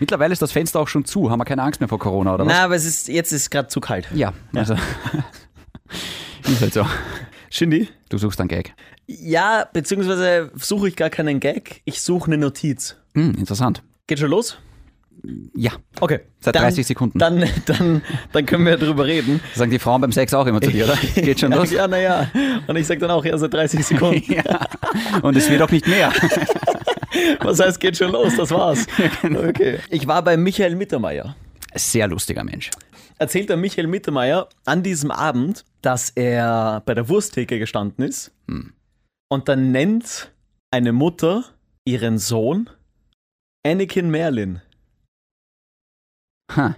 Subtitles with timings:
[0.00, 1.30] Mittlerweile ist das Fenster auch schon zu.
[1.30, 2.52] Haben wir keine Angst mehr vor Corona, oder was?
[2.52, 4.08] Na, aber es ist, jetzt ist es gerade zu kalt.
[4.14, 4.74] Ja, also.
[6.44, 6.86] ist halt so.
[7.50, 7.88] Shindy?
[8.08, 8.74] Du suchst einen Gag.
[9.06, 12.96] Ja, beziehungsweise suche ich gar keinen Gag, ich suche eine Notiz.
[13.14, 13.82] Hm, interessant.
[14.06, 14.58] Geht schon los?
[15.54, 16.20] Ja, Okay.
[16.40, 17.18] Seit 30 Sekunden.
[17.18, 18.02] Dann, dann,
[18.32, 19.40] dann können wir drüber reden.
[19.50, 20.96] das sagen die Frauen beim Sex auch immer zu dir, oder?
[21.14, 21.70] Geht schon los?
[21.70, 22.30] Ja, naja.
[22.66, 24.30] Und ich sage dann auch, ja, seit 30 Sekunden.
[24.30, 24.66] Ja.
[25.22, 26.12] Und es wird auch nicht mehr.
[27.40, 28.36] Was heißt, geht schon los?
[28.36, 28.86] Das war's.
[29.22, 29.48] genau.
[29.48, 29.78] Okay.
[29.90, 31.36] Ich war bei Michael Mittermeier.
[31.74, 32.70] Sehr lustiger Mensch.
[33.18, 38.32] Erzählt der Michael Mittermeier an diesem Abend, dass er bei der Wursttheke gestanden ist.
[39.28, 40.32] Und dann nennt
[40.70, 41.44] eine Mutter
[41.84, 42.68] ihren Sohn
[43.66, 44.60] Anakin Merlin.
[46.54, 46.76] Ha.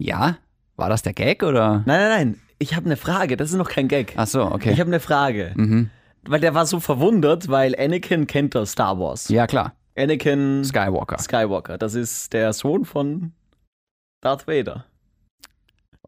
[0.00, 0.38] Ja?
[0.76, 1.82] War das der Gag oder?
[1.86, 2.40] Nein, nein, nein.
[2.58, 3.36] Ich habe eine Frage.
[3.36, 4.14] Das ist noch kein Gag.
[4.16, 4.72] Ach so, okay.
[4.72, 5.52] Ich habe eine Frage.
[5.56, 5.90] mhm.
[6.22, 9.28] Weil der war so verwundert, weil Anakin kennt das Star Wars.
[9.28, 9.74] Ja, klar.
[9.96, 11.18] Anakin Skywalker.
[11.18, 11.78] Skywalker.
[11.78, 13.32] Das ist der Sohn von
[14.20, 14.84] Darth Vader.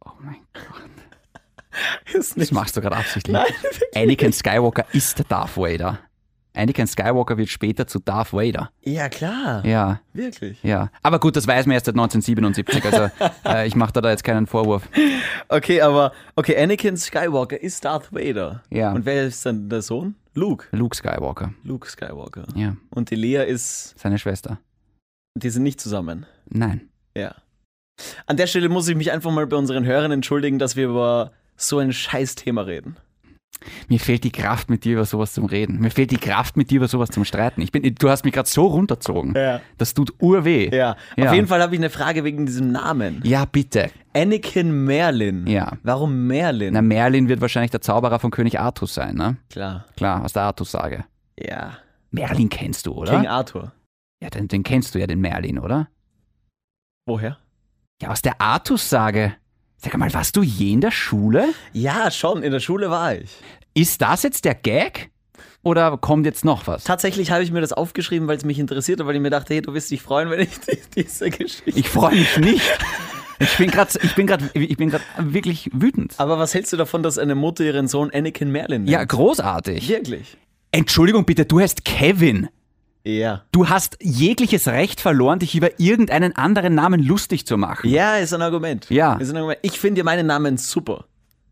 [0.04, 0.36] Oh mein
[2.12, 3.32] Ist Das machst du gerade absichtlich.
[3.32, 3.52] Nein,
[3.94, 5.98] Anakin Skywalker ist Darth Vader.
[6.54, 8.70] Anakin Skywalker wird später zu Darth Vader.
[8.82, 9.64] Ja, klar.
[9.64, 10.62] Ja, Wirklich.
[10.62, 10.90] ja.
[11.02, 12.84] Aber gut, das weiß man erst seit 1977.
[12.84, 13.10] Also
[13.46, 14.88] äh, ich mache da jetzt keinen Vorwurf.
[15.48, 18.62] Okay, aber okay, Anakin Skywalker ist Darth Vader.
[18.70, 18.92] Ja.
[18.92, 20.14] Und wer ist dann der Sohn?
[20.34, 20.66] Luke.
[20.72, 21.52] Luke Skywalker.
[21.64, 22.44] Luke Skywalker.
[22.54, 24.58] Ja, Und die Lea ist, seine Schwester.
[25.34, 26.26] die sind nicht zusammen.
[26.48, 26.88] Nein.
[27.16, 27.34] Ja.
[28.26, 31.32] An der Stelle muss ich mich einfach mal bei unseren Hörern entschuldigen, dass wir über
[31.56, 32.96] so ein Scheiß-Thema reden.
[33.88, 35.80] Mir fehlt die Kraft, mit dir über sowas zum Reden.
[35.80, 37.60] Mir fehlt die Kraft, mit dir über sowas zum Streiten.
[37.60, 39.34] Ich bin, du hast mich gerade so runterzogen.
[39.34, 39.60] Ja.
[39.78, 40.68] Das tut urweh.
[40.74, 40.96] Ja.
[41.16, 41.26] Ja.
[41.28, 43.20] Auf jeden Fall habe ich eine Frage wegen diesem Namen.
[43.24, 43.90] Ja, bitte.
[44.14, 45.46] Anakin Merlin.
[45.46, 45.72] Ja.
[45.82, 46.74] Warum Merlin?
[46.74, 49.36] Na, Merlin wird wahrscheinlich der Zauberer von König Artus sein, ne?
[49.50, 49.86] Klar.
[49.96, 51.04] Klar, aus der Artus-Sage.
[51.38, 51.78] Ja.
[52.10, 53.12] Merlin kennst du, oder?
[53.12, 53.72] King Arthur.
[54.22, 55.88] ja, den, den kennst du ja, den Merlin, oder?
[57.06, 57.38] Woher?
[58.00, 59.34] Ja, aus der Artus-Sage.
[59.84, 61.48] Sag mal, warst du je in der Schule?
[61.72, 62.44] Ja, schon.
[62.44, 63.30] In der Schule war ich.
[63.74, 65.10] Ist das jetzt der Gag?
[65.64, 66.84] Oder kommt jetzt noch was?
[66.84, 69.54] Tatsächlich habe ich mir das aufgeschrieben, weil es mich interessiert hat, weil ich mir dachte,
[69.54, 71.70] hey, du wirst dich freuen, wenn ich die, diese Geschichte.
[71.70, 72.62] Ich freue mich nicht.
[73.40, 76.14] Ich bin gerade, ich bin gerade, ich bin gerade wirklich wütend.
[76.18, 78.90] Aber was hältst du davon, dass eine Mutter ihren Sohn Anakin Merlin nennt?
[78.90, 79.88] Ja, großartig.
[79.88, 80.36] Wirklich?
[80.70, 82.48] Entschuldigung bitte, du heißt Kevin.
[83.04, 83.42] Ja.
[83.52, 87.90] Du hast jegliches Recht verloren, dich über irgendeinen anderen Namen lustig zu machen.
[87.90, 88.88] Ja, ist ein Argument.
[88.90, 89.14] Ja.
[89.14, 89.58] Ist ein Argument.
[89.62, 91.06] Ich finde ja meinen Namen super.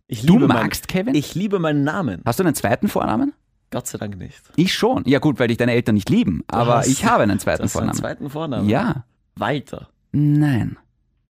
[0.06, 1.14] Ich Du liebe magst meinen, Kevin?
[1.14, 2.22] Ich liebe meinen Namen.
[2.24, 3.32] Hast du einen zweiten Vornamen?
[3.72, 4.40] Gott sei Dank nicht.
[4.56, 5.04] Ich schon.
[5.06, 6.42] Ja gut, weil dich deine Eltern nicht lieben.
[6.48, 7.98] Aber hast- ich habe einen zweiten ist einen Vornamen.
[7.98, 8.68] zweiten Vornamen.
[8.68, 9.04] Ja.
[9.36, 9.88] Walter.
[10.12, 10.76] Nein.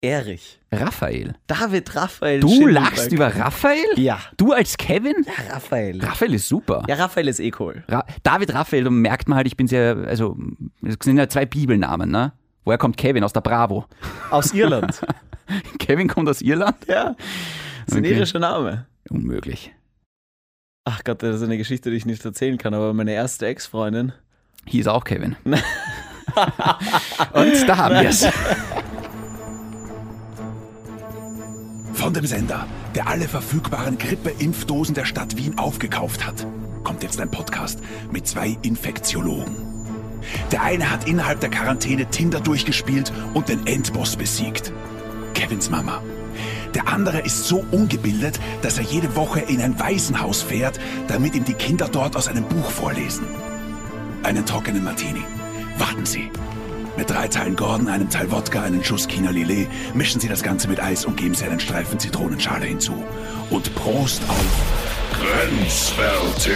[0.02, 0.59] Erich.
[0.72, 1.34] Raphael.
[1.47, 2.40] David Raphael.
[2.40, 3.84] Du lachst über Raphael?
[3.96, 4.19] Ja.
[4.38, 5.16] Du als Kevin?
[5.25, 6.00] Ja, Raphael.
[6.03, 6.84] Raphael ist super.
[6.88, 7.84] Ja, Raphael ist eh cool.
[7.88, 10.38] Ra David Raphael, da merkt man halt, ich bin sehr, also,
[10.85, 12.31] es sind ja zwei Bibelnamen, ne?
[12.63, 13.24] Woher kommt Kevin?
[13.24, 13.85] Aus der Bravo.
[14.30, 15.02] Aus Irland.
[15.80, 16.78] Kevin kommt aus Irland?
[16.88, 17.16] ja.
[17.85, 18.16] Das ist ein Okay.
[18.18, 18.85] irischer Name.
[19.09, 19.74] Unmöglich.
[20.85, 24.12] Ach Gott, das ist eine Geschichte, die ich nicht erzählen kann, aber meine erste Ex-Freundin.
[24.66, 25.38] Hieß auch Kevin.
[25.46, 25.56] Und
[27.68, 28.28] da haben wir es.
[32.07, 36.47] Von dem Sender, der alle verfügbaren Grippe-Impfdosen der Stadt Wien aufgekauft hat,
[36.85, 37.81] kommt jetzt ein Podcast
[38.13, 39.53] mit zwei Infektiologen.
[40.53, 44.72] Der eine hat innerhalb der Quarantäne Tinder durchgespielt und den Endboss besiegt.
[45.34, 46.01] Kevins Mama.
[46.73, 50.79] Der andere ist so ungebildet, dass er jede Woche in ein Waisenhaus fährt,
[51.09, 53.25] damit ihm die Kinder dort aus einem Buch vorlesen.
[54.23, 55.23] Einen trockenen Martini.
[55.78, 56.31] Warten Sie.
[56.97, 60.68] Mit drei Teilen Gordon, einem Teil Wodka, einen Schuss China Lillet mischen Sie das Ganze
[60.68, 62.94] mit Eis und geben Sie einen Streifen Zitronenschale hinzu.
[63.52, 64.46] Und Prost auf
[65.13, 66.56] Grenzwertig.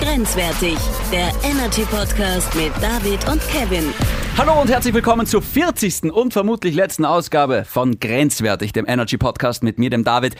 [0.00, 0.76] Grenzwertig,
[1.10, 3.92] der Energy Podcast mit David und Kevin.
[4.38, 6.12] Hallo und herzlich willkommen zur 40.
[6.12, 10.36] und vermutlich letzten Ausgabe von Grenzwertig, dem Energy Podcast mit mir, dem David.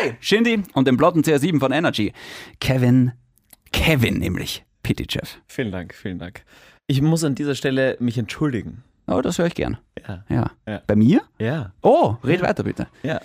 [0.00, 0.14] Ey!
[0.20, 2.12] Shindy und dem blotten CR7 von Energy.
[2.60, 3.12] Kevin,
[3.72, 5.38] Kevin nämlich, Pitychev.
[5.46, 6.44] Vielen Dank, vielen Dank.
[6.86, 8.82] Ich muss an dieser Stelle mich entschuldigen.
[9.06, 9.78] Oh, das höre ich gern.
[10.06, 10.24] Ja.
[10.28, 10.50] Ja.
[10.66, 10.82] Ja.
[10.86, 11.22] Bei mir?
[11.38, 11.72] Ja.
[11.82, 12.86] Oh, red weiter bitte.
[13.02, 13.20] Ja.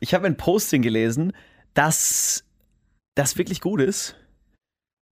[0.00, 1.32] Ich habe ein Posting gelesen,
[1.74, 2.44] dass
[3.14, 4.16] das wirklich gut ist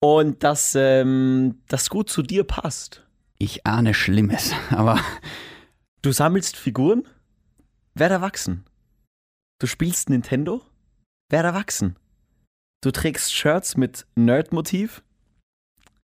[0.00, 3.04] und dass ähm, das gut zu dir passt.
[3.38, 5.00] Ich ahne Schlimmes, aber
[6.02, 7.02] Du sammelst Figuren?
[7.94, 8.64] Werd erwachsen.
[9.58, 10.62] Du spielst Nintendo?
[11.30, 11.96] Werd erwachsen.
[12.80, 15.02] Du trägst Shirts mit Nerd-Motiv?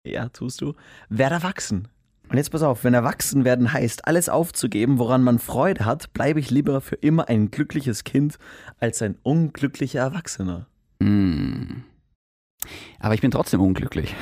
[0.06, 0.75] Ja, tust du.
[1.08, 1.88] Werd erwachsen.
[2.29, 6.38] Und jetzt pass auf, wenn erwachsen werden heißt, alles aufzugeben, woran man Freude hat, bleibe
[6.41, 8.38] ich lieber für immer ein glückliches Kind
[8.79, 10.67] als ein unglücklicher Erwachsener.
[11.02, 11.82] Hm.
[13.00, 14.14] Aber ich bin trotzdem unglücklich.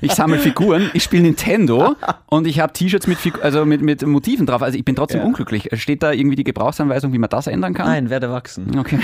[0.00, 1.96] Ich sammle Figuren, ich spiele Nintendo
[2.26, 4.62] und ich habe T-Shirts mit, Figu- also mit, mit Motiven drauf.
[4.62, 5.26] Also ich bin trotzdem Ja.
[5.26, 5.68] unglücklich.
[5.74, 7.86] Steht da irgendwie die Gebrauchsanweisung, wie man das ändern kann?
[7.86, 8.78] Nein, werde wachsen.
[8.78, 9.00] Okay.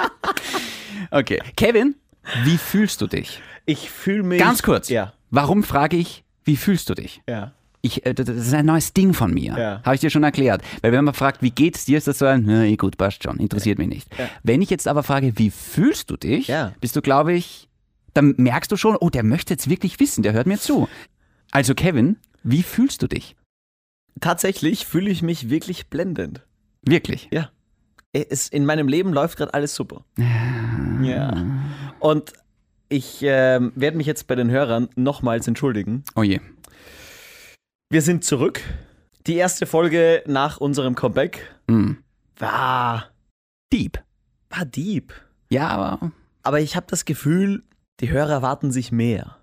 [1.10, 1.40] okay.
[1.56, 1.96] Kevin,
[2.44, 3.40] wie fühlst du dich?
[3.66, 4.38] Ich fühle mich.
[4.40, 4.88] Ganz kurz.
[4.88, 5.12] Ja.
[5.30, 7.22] Warum frage ich, wie fühlst du dich?
[7.28, 7.52] Ja.
[7.80, 9.56] Ich, äh, das ist ein neues Ding von mir.
[9.58, 9.82] Ja.
[9.84, 10.62] Habe ich dir schon erklärt.
[10.82, 13.22] Weil wenn man fragt, wie geht's dir, ist das so ein, na, eh gut, passt
[13.22, 14.08] schon, interessiert mich nicht.
[14.18, 14.28] Ja.
[14.42, 16.72] Wenn ich jetzt aber frage, wie fühlst du dich, Ja.
[16.80, 17.68] bist du, glaube ich,
[18.14, 20.88] dann merkst du schon, oh, der möchte jetzt wirklich wissen, der hört mir zu.
[21.50, 23.36] Also Kevin, wie fühlst du dich?
[24.20, 26.42] Tatsächlich fühle ich mich wirklich blendend.
[26.82, 27.28] Wirklich?
[27.32, 27.50] Ja.
[28.14, 30.04] Es, in meinem Leben läuft gerade alles super.
[30.16, 31.44] Ja.
[31.98, 32.32] Und
[32.88, 36.04] ich ähm, werde mich jetzt bei den Hörern nochmals entschuldigen.
[36.14, 36.40] Oh je.
[37.90, 38.60] Wir sind zurück.
[39.26, 41.98] Die erste Folge nach unserem Comeback Hm.
[42.38, 43.10] war,
[43.72, 44.02] Dieb.
[44.50, 45.12] war deep.
[45.50, 46.12] Ja, aber
[46.42, 47.64] Aber ich habe das Gefühl,
[48.00, 49.38] die Hörer erwarten sich mehr.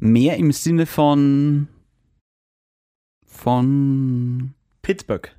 [0.00, 1.66] mehr im Sinne von.
[3.26, 4.54] von.
[4.82, 5.34] Pittsburgh.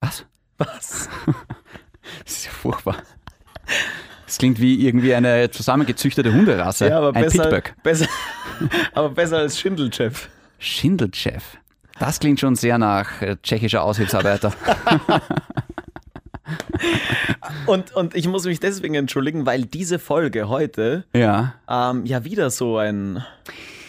[0.00, 0.24] Was?
[0.58, 1.08] Was?
[2.24, 2.96] Das ist ja furchtbar.
[4.26, 6.88] Das klingt wie irgendwie eine zusammengezüchtete Hunderasse.
[6.88, 7.74] Ja, aber Ein besser, Pitbull.
[7.82, 8.06] besser,
[8.94, 10.28] aber besser als Schindelchef.
[10.58, 11.56] Schindelchef.
[11.98, 14.52] Das klingt schon sehr nach äh, tschechischer Aushilfsarbeiter.
[17.66, 21.54] Und, und ich muss mich deswegen entschuldigen, weil diese Folge heute ja.
[21.68, 23.22] ähm, ja wieder so ein.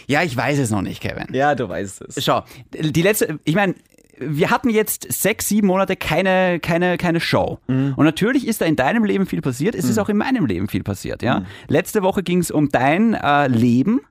[0.08, 1.28] Ja, ich weiß es noch nicht, Kevin.
[1.34, 2.24] Ja, du weißt es.
[2.24, 2.44] Schau,
[2.74, 3.76] die letzte, ich meine,
[4.20, 7.60] wir hatten jetzt sechs, sieben Monate keine, keine, keine Show.
[7.68, 9.76] Und natürlich ist da in deinem Leben viel passiert.
[9.76, 11.24] Es ist auch in meinem Leben viel passiert.
[11.24, 11.46] Ja?
[11.68, 14.02] Letzte Woche ging es um dein äh, Leben,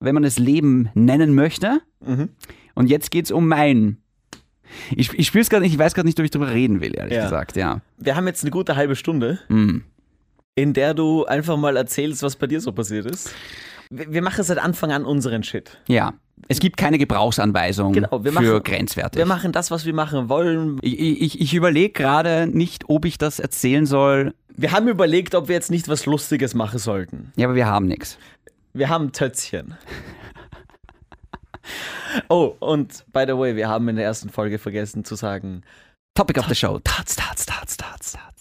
[0.00, 1.80] wenn man es Leben nennen möchte.
[2.04, 2.28] Mhm.
[2.74, 3.98] Und jetzt geht es um mein.
[4.96, 7.14] Ich, ich spür's gerade nicht, ich weiß gerade nicht, ob ich drüber reden will, ehrlich
[7.16, 7.22] Ja.
[7.24, 7.80] gesagt, ja.
[7.98, 9.78] Wir haben jetzt eine gute halbe Stunde, Mm.
[10.56, 13.32] in der du einfach mal erzählst, was bei dir so passiert ist.
[13.90, 15.78] Wir machen seit Anfang an unseren Shit.
[15.88, 16.14] Ja.
[16.48, 19.18] Es gibt keine Gebrauchsanweisung Genau, wir für machen- grenzwertig.
[19.18, 20.78] Wir machen das, was wir machen wollen.
[20.82, 24.34] ich ich, ich überlege gerade nicht, ob ich das erzählen soll.
[24.54, 27.32] Wir haben überlegt, ob wir jetzt nicht was Lustiges machen sollten.
[27.36, 28.18] Ja, aber wir haben nichts.
[28.74, 29.74] Wir haben Tötzchen.
[32.28, 35.62] Oh, und by the way, wir haben in der ersten Folge vergessen zu sagen.
[36.14, 36.78] Topic of the show.
[36.78, 38.35] Tats, tats, tats, tats, tats.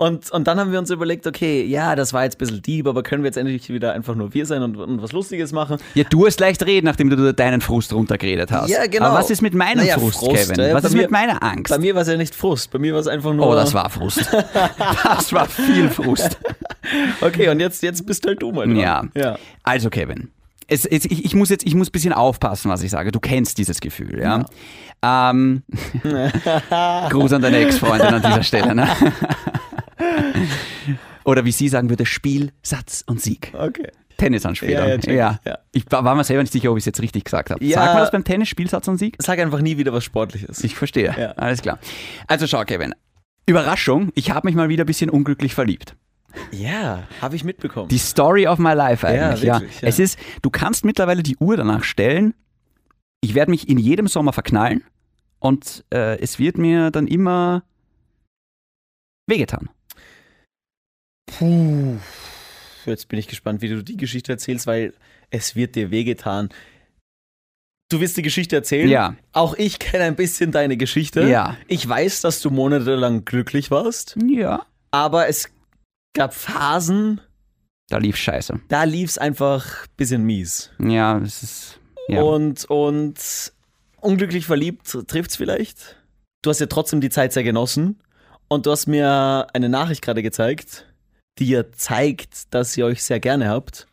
[0.00, 2.86] Und, und dann haben wir uns überlegt, okay, ja, das war jetzt ein bisschen deep,
[2.86, 5.76] aber können wir jetzt endlich wieder einfach nur wir sein und, und was Lustiges machen?
[5.92, 8.70] Ja, du hast leicht reden, nachdem du deinen Frust runtergeredet hast.
[8.70, 9.08] Ja, genau.
[9.08, 10.58] Aber was ist mit meinem Naja, Frust, Frust, Kevin?
[10.58, 11.68] äh, Was ist mir- mit meiner Angst?
[11.68, 13.46] Bei mir war es ja nicht Frust, bei mir war es einfach nur.
[13.46, 14.26] oh, das war Frust.
[15.04, 16.38] das war viel Frust.
[17.20, 18.76] Okay, und jetzt, jetzt bist halt du mal dran.
[18.76, 19.04] Ja.
[19.14, 19.36] ja.
[19.64, 20.30] Also, Kevin.
[20.66, 23.12] Es, es, ich, ich muss jetzt, ich muss ein bisschen aufpassen, was ich sage.
[23.12, 24.46] Du kennst dieses Gefühl, ja?
[25.02, 25.62] Ähm,
[27.10, 28.88] Gruß an deine Ex-Freundin an dieser Stelle, ne?
[31.24, 33.52] Oder wie sie sagen würde, Spiel, Satz und Sieg.
[33.54, 33.90] Okay.
[34.16, 34.86] Tennisanspieler.
[34.86, 35.58] Ja, ja, ich, ja.
[35.72, 37.64] Ich war mir selber nicht sicher, ob ich es jetzt richtig gesagt habe.
[37.64, 37.76] Ja.
[37.76, 39.16] Sagt man das beim Tennis, Spielsatz und Sieg?
[39.18, 40.62] Sag einfach nie wieder was Sportliches.
[40.62, 41.14] Ich verstehe.
[41.18, 41.30] Ja.
[41.32, 41.78] Alles klar.
[42.26, 42.94] Also schau, Kevin.
[43.46, 45.96] Überraschung, ich habe mich mal wieder ein bisschen unglücklich verliebt.
[46.52, 47.88] ja, habe ich mitbekommen.
[47.88, 49.42] Die Story of my life eigentlich.
[49.42, 49.88] Ja, wirklich, ja.
[49.88, 52.34] Es ist, du kannst mittlerweile die Uhr danach stellen.
[53.22, 54.84] Ich werde mich in jedem Sommer verknallen
[55.40, 57.64] und äh, es wird mir dann immer
[59.26, 59.70] wehgetan.
[61.38, 61.98] Puh.
[62.86, 64.94] Jetzt bin ich gespannt, wie du die Geschichte erzählst, weil
[65.30, 66.48] es wird dir wehgetan.
[67.90, 68.88] Du wirst die Geschichte erzählen.
[68.88, 69.16] Ja.
[69.32, 71.22] Auch ich kenne ein bisschen deine Geschichte.
[71.28, 71.56] Ja.
[71.66, 74.64] Ich weiß, dass du monatelang glücklich warst, Ja.
[74.92, 75.48] aber es
[76.16, 77.20] gab Phasen,
[77.88, 78.60] Da lief scheiße.
[78.68, 80.70] da lief es einfach ein bisschen mies.
[80.78, 81.80] Ja, es ist.
[82.08, 82.22] Ja.
[82.22, 83.52] Und, und
[84.00, 85.96] unglücklich verliebt trifft es vielleicht.
[86.42, 88.00] Du hast ja trotzdem die Zeit sehr genossen.
[88.48, 90.86] Und du hast mir eine Nachricht gerade gezeigt,
[91.38, 93.86] die ja zeigt, dass ihr euch sehr gerne habt.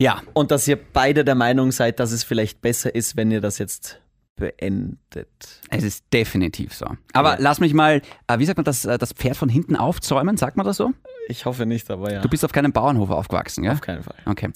[0.00, 0.22] ja.
[0.34, 3.58] Und dass ihr beide der Meinung seid, dass es vielleicht besser ist, wenn ihr das
[3.58, 4.00] jetzt
[4.36, 5.60] beendet.
[5.68, 6.86] Es ist definitiv so.
[7.12, 7.36] Aber Ja.
[7.40, 10.36] lass mich mal, äh, wie sagt man das, äh, das Pferd von hinten aufzäumen?
[10.38, 10.92] Sagt man das so?
[11.28, 12.22] Ich hoffe nicht, aber ja.
[12.22, 13.72] Du bist auf keinem Bauernhof aufgewachsen, ja?
[13.72, 14.16] auf keinen Fall.
[14.24, 14.50] Okay.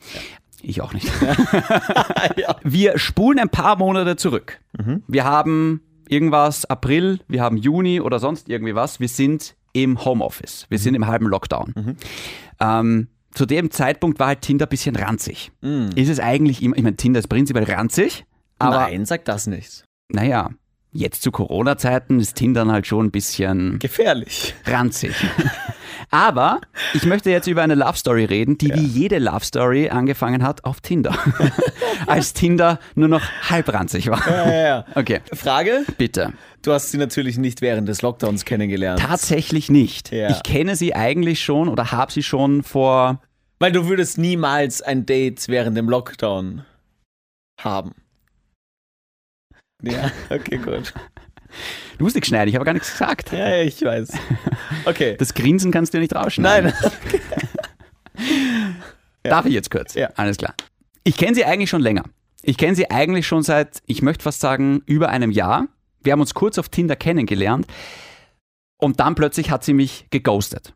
[0.62, 1.06] Ich auch nicht.
[2.36, 2.56] ja.
[2.62, 4.60] Wir spulen ein paar Monate zurück.
[5.06, 9.00] Wir haben irgendwas April, wir haben Juni oder sonst irgendwie was.
[9.00, 10.64] Wir sind im Homeoffice.
[10.70, 11.96] Wir sind im halben Lockdown.
[12.60, 15.52] Ähm, zu dem Zeitpunkt war halt Tinder ein bisschen ranzig.
[15.60, 18.24] Ist es eigentlich immer, ich meine, Tinder ist prinzipiell ranzig,
[18.58, 19.84] aber Nein, sag das nicht.
[20.08, 20.50] naja,
[20.94, 24.54] jetzt zu Corona-Zeiten ist Tinder halt schon ein bisschen Gefährlich.
[24.64, 25.12] ranzig.
[26.10, 26.60] Aber
[26.92, 30.64] ich möchte jetzt über eine Love Story reden, die wie jede Love Story angefangen hat
[30.64, 31.16] auf Tinder.
[32.06, 34.26] Als Tinder nur noch halb ranzig war.
[34.28, 34.84] Ja, ja, ja.
[34.94, 35.84] Okay, Frage?
[35.98, 36.32] bitte.
[36.62, 39.00] Du hast sie natürlich nicht während des Lockdowns kennengelernt.
[39.00, 40.12] Tatsächlich nicht.
[40.12, 40.30] Ja.
[40.30, 43.20] Ich kenne sie eigentlich schon oder habe sie schon vor
[43.58, 46.64] Weil du würdest niemals ein Date während dem Lockdown
[47.60, 47.94] haben.
[49.86, 50.92] Ja, okay, gut.
[51.98, 53.30] Du musst nicht schneiden, ich habe gar nichts gesagt.
[53.30, 54.10] Ja, ja, ich weiß.
[54.86, 55.16] Okay.
[55.16, 56.72] Das Grinsen kannst du nicht rausschneiden.
[56.82, 57.20] Nein.
[59.22, 59.94] Darf ich jetzt kurz?
[59.94, 60.10] Ja.
[60.16, 60.54] Alles klar.
[61.04, 62.02] Ich kenne sie eigentlich schon länger.
[62.42, 65.66] Ich kenne sie eigentlich schon seit, ich möchte fast sagen, über einem Jahr.
[66.02, 67.66] Wir haben uns kurz auf Tinder kennengelernt
[68.78, 70.74] und dann plötzlich hat sie mich geghostet.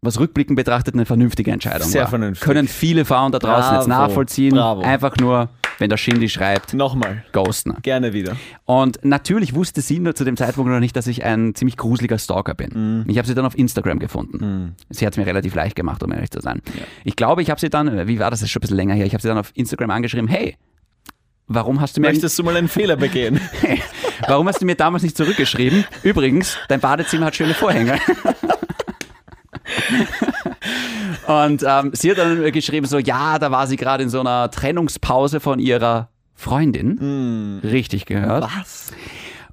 [0.00, 2.08] Was rückblickend betrachtet eine vernünftige Entscheidung Sehr war.
[2.08, 2.44] vernünftig.
[2.44, 4.06] Können viele Frauen da draußen jetzt Bravo.
[4.08, 4.54] nachvollziehen.
[4.54, 4.82] Bravo.
[4.82, 7.24] Einfach nur, wenn der Shindy schreibt, Nochmal.
[7.32, 7.74] ghosten.
[7.82, 8.36] Gerne wieder.
[8.64, 12.18] Und natürlich wusste sie nur zu dem Zeitpunkt noch nicht, dass ich ein ziemlich gruseliger
[12.18, 13.02] Stalker bin.
[13.04, 13.10] Mhm.
[13.10, 14.74] Ich habe sie dann auf Instagram gefunden.
[14.90, 16.62] Sie hat es mir relativ leicht gemacht, um ehrlich zu sein.
[17.04, 18.94] Ich glaube, ich habe sie dann, wie war das, das ist schon ein bisschen länger
[18.94, 20.56] her, ich habe sie dann auf Instagram angeschrieben, hey,
[21.46, 23.40] warum hast du mir, Möchtest du mal einen Fehler begehen?
[24.28, 25.84] warum hast du mir damals nicht zurückgeschrieben?
[26.02, 27.98] Übrigens, dein Badezimmer hat schöne Vorhänge.
[31.26, 34.50] Und ähm, sie hat dann geschrieben so, ja, da war sie gerade in so einer
[34.50, 37.60] Trennungspause von ihrer Freundin.
[37.62, 38.44] Richtig gehört.
[38.44, 38.92] Was?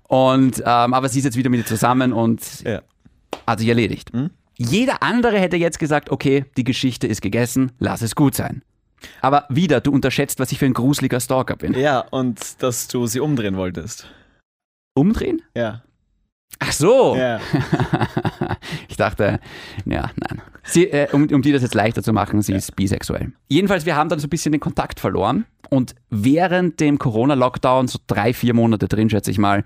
[0.07, 2.81] Und, ähm, aber sie ist jetzt wieder mit ihr zusammen und Ja.
[3.47, 4.11] hat sich erledigt.
[4.57, 8.61] Jeder andere hätte jetzt gesagt, okay, die Geschichte ist gegessen, lass es gut sein.
[9.21, 11.73] Aber wieder, du unterschätzt, was ich für ein gruseliger Stalker bin.
[11.73, 14.05] Ja, und dass du sie umdrehen wolltest.
[14.93, 15.41] Umdrehen?
[15.55, 15.81] Ja.
[16.59, 17.15] Ach so.
[17.15, 17.39] Ja.
[18.89, 19.39] Ich dachte,
[19.85, 20.41] ja, nein.
[20.63, 23.31] Sie, äh, um, um dir das jetzt leichter zu machen, sie ist bisexuell.
[23.47, 27.97] Jedenfalls, wir haben dann so ein bisschen den Kontakt verloren und während dem Corona-Lockdown, so
[28.05, 29.63] drei, vier Monate drin, schätze ich mal,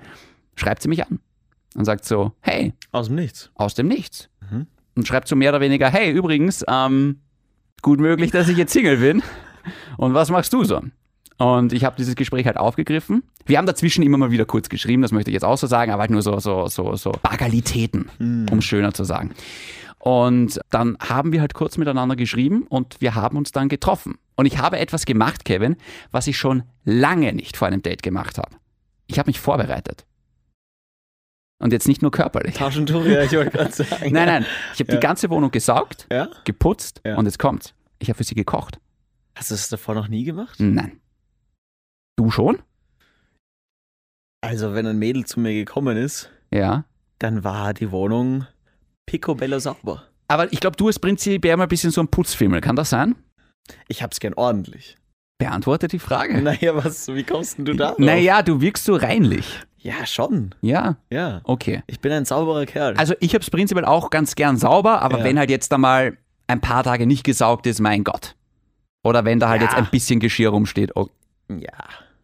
[0.56, 1.20] schreibt sie mich an
[1.76, 3.50] und sagt so, hey, Aus dem Nichts.
[3.56, 4.30] aus dem Nichts.
[4.96, 7.20] Und schreibt so mehr oder weniger, hey, übrigens, ähm,
[7.82, 9.22] gut möglich, dass ich jetzt Single bin.
[9.98, 10.82] Und was machst du so?
[11.38, 13.24] Und ich habe dieses Gespräch halt aufgegriffen.
[13.46, 15.92] Wir haben dazwischen immer mal wieder kurz geschrieben, das möchte ich jetzt auch so sagen,
[15.92, 18.10] aber halt nur so, so, so, so Bagalitäten,
[18.50, 19.34] um schöner zu sagen.
[20.00, 24.16] Und dann haben wir halt kurz miteinander geschrieben und wir haben uns dann getroffen.
[24.36, 25.76] Und ich habe etwas gemacht, Kevin,
[26.12, 28.56] was ich schon lange nicht vor einem Date gemacht habe.
[29.08, 30.06] Ich habe mich vorbereitet.
[31.60, 32.56] Und jetzt nicht nur körperlich.
[32.56, 34.12] Taschentuch, ja, ich wollte gerade sagen.
[34.14, 34.46] Nein, nein.
[34.74, 34.98] Ich habe Ja.
[35.00, 36.28] die ganze Wohnung gesaugt, Ja?
[36.44, 37.74] geputzt und jetzt kommt's.
[38.00, 38.80] Ich habe für sie gekocht.
[39.36, 40.60] Hast du das davor noch nie gemacht?
[40.60, 41.00] Nein.
[42.18, 42.60] Du schon?
[44.42, 46.86] Also, wenn ein Mädel zu mir gekommen ist, Ja.
[47.20, 48.46] dann war die Wohnung
[49.06, 50.04] picobello sauber.
[50.28, 52.62] Aber ich glaube, du hast prinzipiell mal ein bisschen so ein Putzfimmel.
[52.62, 53.16] Kann das sein?
[53.88, 54.98] Ich hab's gern ordentlich.
[55.40, 56.42] Beantworte die Frage.
[56.42, 58.00] Naja, was, wie kommst denn du da drauf?
[58.00, 59.60] Naja, du wirkst so reinlich.
[59.80, 60.56] Ja, schon.
[60.62, 61.42] Ja, Ja.
[61.44, 61.84] okay.
[61.88, 62.96] Ich bin ein sauberer Kerl.
[62.98, 65.24] Also ich habe es prinzipiell auch ganz gern sauber, aber Ja.
[65.26, 66.18] wenn halt jetzt einmal
[66.48, 68.36] ein paar Tage nicht gesaugt ist, mein Gott.
[69.04, 69.68] Oder wenn da halt Ja.
[69.68, 71.10] jetzt ein bisschen Geschirr rumsteht, oh,
[71.50, 71.74] ja.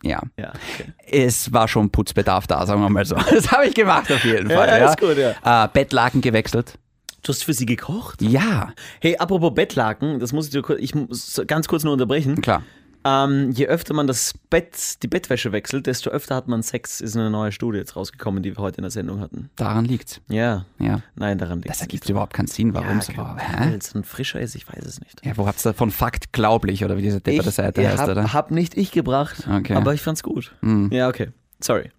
[0.03, 0.21] Ja.
[0.37, 0.93] Ja, okay.
[1.07, 3.15] Es war schon Putzbedarf da, sagen wir mal so.
[3.31, 4.67] Das habe ich gemacht auf jeden Fall.
[4.67, 5.65] ja, Ja, ist gut, ja.
[5.65, 6.77] Äh, Bettlaken gewechselt.
[7.23, 8.21] Du hast für sie gekocht?
[8.21, 12.41] Ja, Hey, apropos Bettlaken, das muss ich dir kurz, ich muss ganz kurz nur unterbrechen.
[12.41, 12.63] klar.
[13.03, 17.15] Ähm, je öfter man das Bett, die Bettwäsche wechselt, desto öfter hat man Sex, ist
[17.17, 19.49] eine neue Studie jetzt rausgekommen, die wir heute in der Sendung hatten.
[19.55, 20.21] Daran liegt's.
[20.29, 20.65] Ja.
[20.77, 21.01] Ja.
[21.15, 22.73] Nein, daran liegt Das ergibt überhaupt keinen Sinn.
[22.75, 23.13] Warum ja, so?
[23.13, 23.17] Hä?
[23.39, 23.55] Hä?
[23.71, 25.25] Weil es ein frischer ist, ich weiß es nicht.
[25.25, 28.33] Ja, wo habt's da von Fakt glaublich oder wie diese depperte Seite heißt, hab, oder?
[28.33, 29.73] hab nicht ich gebracht, Okay.
[29.73, 30.53] aber ich fand's gut.
[30.61, 30.89] Hm.
[30.91, 31.29] Ja, okay.
[31.59, 31.91] Sorry.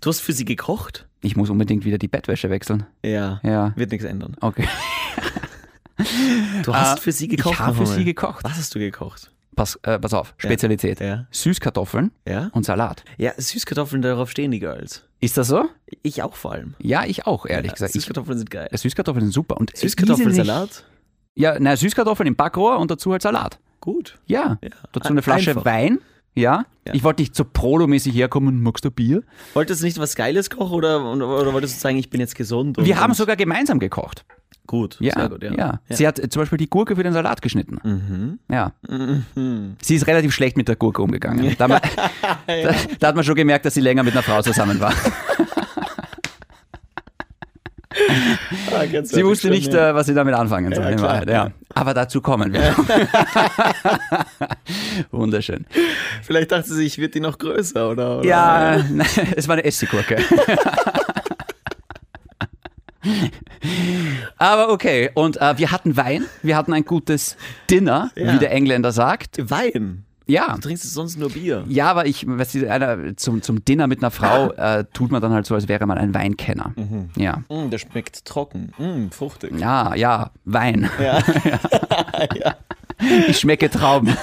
[0.00, 1.06] Du hast für sie gekocht?
[1.20, 2.86] Ich muss unbedingt wieder die Bettwäsche wechseln.
[3.04, 3.40] Ja.
[3.42, 3.72] Ja.
[3.74, 4.36] Wird nichts ändern.
[4.40, 4.68] Okay.
[6.62, 7.54] Du hast Äh, für sie gekocht?
[7.54, 8.44] Ich habe für sie gekocht.
[8.44, 9.32] Was hast du gekocht?
[9.58, 11.00] Pass, äh, pass auf, Spezialität.
[11.00, 11.26] Ja.
[11.30, 12.48] Süßkartoffeln Ja?
[12.52, 13.04] und Salat.
[13.16, 15.04] Ja, Süßkartoffeln, darauf stehen die Girls.
[15.20, 15.64] Ist das so?
[16.02, 16.74] Ich auch vor allem.
[16.78, 17.90] Ja, ich auch, ehrlich Ja, gesagt.
[17.90, 18.68] Ich, Süßkartoffeln sind geil.
[18.72, 19.56] Süßkartoffeln sind super.
[19.56, 20.84] Und Süßkartoffelsalat?
[21.34, 23.58] Ja, na, Süßkartoffeln im Backrohr und dazu halt Salat.
[23.80, 24.18] Gut.
[24.26, 24.58] Ja.
[24.62, 24.70] Ja.
[24.92, 25.64] Dazu eine Flasche Einfach.
[25.64, 25.98] Wein.
[26.34, 26.64] Ja.
[26.86, 26.94] Ja.
[26.94, 29.22] Ich wollte nicht so prolomäßig herkommen, magst du Bier?
[29.54, 32.78] Wolltest du nicht was Geiles kochen oder, oder wolltest du sagen, ich bin jetzt gesund?
[32.78, 34.24] Und, Wir haben sogar gemeinsam gekocht.
[34.68, 35.52] Gut, Ja, sehr gut, ja.
[35.56, 35.80] ja.
[35.88, 37.78] Sie hat äh, zum Beispiel die Gurke für den Salat geschnitten.
[37.82, 38.38] Mhm.
[38.54, 38.72] Ja.
[38.86, 39.76] Mhm.
[39.82, 41.56] Sie ist relativ schlecht mit der Gurke umgegangen.
[41.58, 41.80] Da, hat man-
[42.46, 44.92] da, da hat man schon gemerkt, dass sie länger mit einer Frau zusammen war.
[48.72, 50.84] Ah, Sie wusste nicht, äh, was sie damit anfangen soll.
[50.84, 51.50] Ja, klar, ja.
[51.74, 52.74] Aber dazu kommen wir.
[55.10, 55.66] Wunderschön.
[56.22, 58.18] Vielleicht dachte sie, ich wird die noch größer, oder?
[58.18, 58.26] oder?
[58.28, 58.76] Ja,
[59.34, 60.16] es war eine Essiggurke.
[64.36, 67.36] Aber okay, und äh, wir hatten Wein, wir hatten ein gutes
[67.70, 68.34] Dinner, Ja.
[68.34, 69.38] wie der Engländer sagt.
[69.50, 70.04] Wein.
[70.26, 70.54] Ja.
[70.56, 71.64] Du trinkst sonst nur Bier.
[71.68, 75.22] Ja, aber ich, weißt du, einer, zum, zum Dinner mit einer Frau äh, tut man
[75.22, 76.74] dann halt so, als wäre man ein Weinkenner.
[77.16, 77.42] Ja.
[77.48, 78.72] Mm, der schmeckt trocken.
[78.76, 79.58] Mm, fruchtig.
[79.58, 80.90] Ja, ja, Wein.
[81.02, 81.20] Ja.
[82.34, 82.56] ja.
[83.26, 84.14] Ich schmecke Trauben.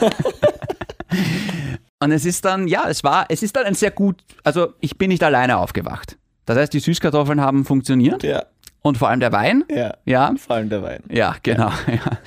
[1.99, 4.97] Und es ist dann, ja, es war, es ist dann ein sehr gut, also ich
[4.97, 6.17] bin nicht alleine aufgewacht.
[6.45, 8.43] Das heißt, die Süßkartoffeln haben funktioniert Ja.
[8.85, 9.63] Und vor allem der Wein.
[9.69, 9.95] Ja.
[10.05, 11.01] Ja, Vor allem der Wein.
[11.09, 11.71] ja, genau.
[11.87, 12.19] Ja.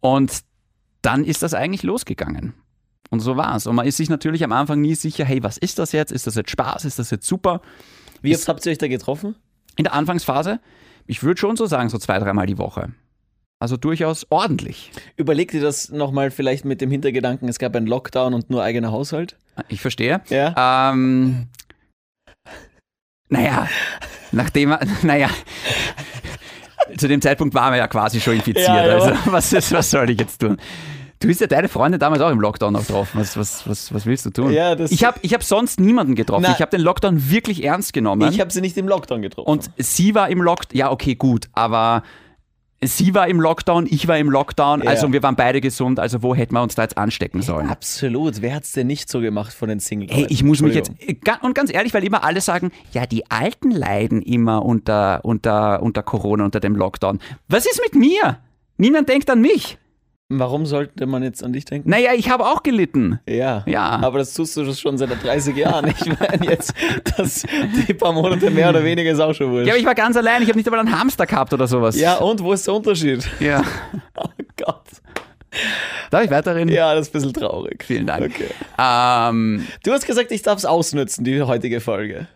[0.00, 0.44] Und
[1.02, 2.54] dann ist das eigentlich losgegangen.
[3.10, 3.66] Und so war es.
[3.66, 6.12] Und man ist sich natürlich am Anfang nie sicher, hey, was ist das jetzt?
[6.12, 6.84] Ist das jetzt Spaß?
[6.84, 7.62] Ist das jetzt super?
[8.22, 9.34] Wie oft habt ihr euch da getroffen?
[9.76, 10.60] In der Anfangsphase,
[11.06, 12.92] ich würde schon so sagen, so zwei, dreimal die Woche.
[13.60, 14.92] Also durchaus ordentlich.
[15.16, 18.92] Überlegt ihr das nochmal vielleicht mit dem Hintergedanken, es gab einen Lockdown und nur eigener
[18.92, 19.36] Haushalt?
[19.68, 20.20] Ich verstehe.
[20.28, 20.92] Ja.
[20.92, 21.48] Ähm,
[23.30, 23.68] naja,
[24.32, 25.28] nachdem naja,
[26.96, 28.66] zu dem Zeitpunkt waren wir ja quasi schon infiziert.
[28.68, 28.94] Ja, ja.
[28.94, 30.56] Also was, ist, was soll ich jetzt tun?
[31.20, 33.18] Du bist ja deine Freunde damals auch im Lockdown noch getroffen.
[33.20, 34.52] Was, was, was, was willst du tun?
[34.52, 36.42] Ja, das- ich habe ich hab sonst niemanden getroffen.
[36.44, 38.30] Na- ich habe den Lockdown wirklich ernst genommen.
[38.32, 39.48] Ich habe sie nicht im Lockdown getroffen.
[39.50, 40.78] und sie war im Lockdown.
[40.78, 42.04] Ja, okay, gut, aber
[42.82, 44.82] sie war im Lockdown, ich war im Lockdown.
[44.82, 44.90] Ja.
[44.90, 45.98] Also wir waren beide gesund.
[45.98, 47.68] Also wo hätten wir uns da jetzt anstecken sollen?
[47.68, 48.40] Absolut.
[48.42, 50.08] Wer hat's denn nicht so gemacht von den Single?
[50.10, 50.92] Hey, ich muss mich jetzt,
[51.24, 55.82] ga- und ganz ehrlich, weil immer alle sagen, ja, die Alten leiden immer unter, unter,
[55.82, 57.18] unter Corona, unter dem Lockdown.
[57.48, 58.38] Was ist mit mir?
[58.76, 59.78] Niemand denkt an mich.
[60.30, 61.88] Warum sollte man jetzt an dich denken?
[61.88, 63.18] Naja, ich habe auch gelitten.
[63.26, 63.62] Ja.
[63.66, 63.98] Ja.
[64.02, 65.86] Aber das tust du schon seit 30 Jahren.
[65.88, 66.74] Ich meine jetzt,
[67.16, 67.44] das,
[67.86, 69.66] die paar Monate mehr oder weniger ist auch schon wurscht.
[69.66, 71.98] Ja, aber ich war ganz allein, ich habe nicht einmal einen Hamster gehabt oder sowas.
[71.98, 73.26] Ja, und wo ist der Unterschied?
[73.40, 73.62] ja.
[74.16, 74.28] Oh
[74.64, 74.82] Gott.
[76.10, 76.68] Darf ich weiterreden?
[76.74, 77.82] Ja, das ist ein bisschen traurig.
[77.84, 78.26] Vielen Dank.
[78.26, 78.48] Okay.
[78.78, 82.26] Ähm, Du hast gesagt, ich darf es ausnützen, die heutige Folge.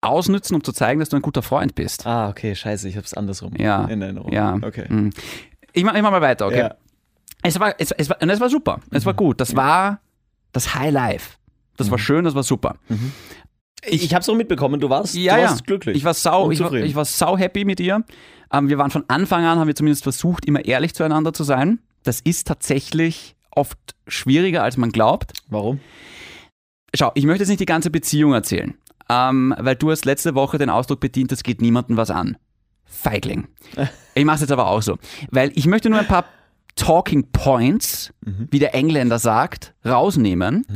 [0.00, 2.06] ausnützen, um zu zeigen, dass du ein guter Freund bist.
[2.06, 3.86] Ah, okay, scheiße, ich hab's andersrum Ja.
[3.86, 4.32] in Erinnerung.
[4.32, 4.56] Ja.
[4.62, 4.84] Okay.
[4.88, 5.10] Mhm.
[5.72, 6.58] Ich mach, ich mach mal weiter, okay?
[6.58, 6.74] Ja.
[7.42, 8.80] Es war, es, es war, und es war super.
[8.90, 9.40] Es war gut.
[9.40, 10.00] Das war
[10.52, 11.36] das High Life.
[11.76, 12.76] Das war schön, das war super.
[13.84, 15.48] Ich, ich hab's auch mitbekommen, du warst, Ja, du ja.
[15.48, 15.96] warst glücklich.
[15.96, 18.04] Ich war sau, ich war, ich war sau happy mit ihr.
[18.52, 21.80] Ähm, wir waren von Anfang an, haben wir zumindest versucht, immer ehrlich zueinander zu sein.
[22.04, 25.32] Das ist tatsächlich oft schwieriger, als man glaubt.
[25.48, 25.80] Warum?
[26.94, 28.74] Schau, ich möchte jetzt nicht die ganze Beziehung erzählen,
[29.08, 32.36] ähm, weil du hast letzte Woche den Ausdruck bedient, das geht niemandem was an.
[32.84, 33.48] Feigling.
[34.14, 34.98] Ich mache es jetzt aber auch so,
[35.30, 36.26] weil ich möchte nur ein paar
[36.76, 40.66] Talking Points, wie der Engländer sagt, rausnehmen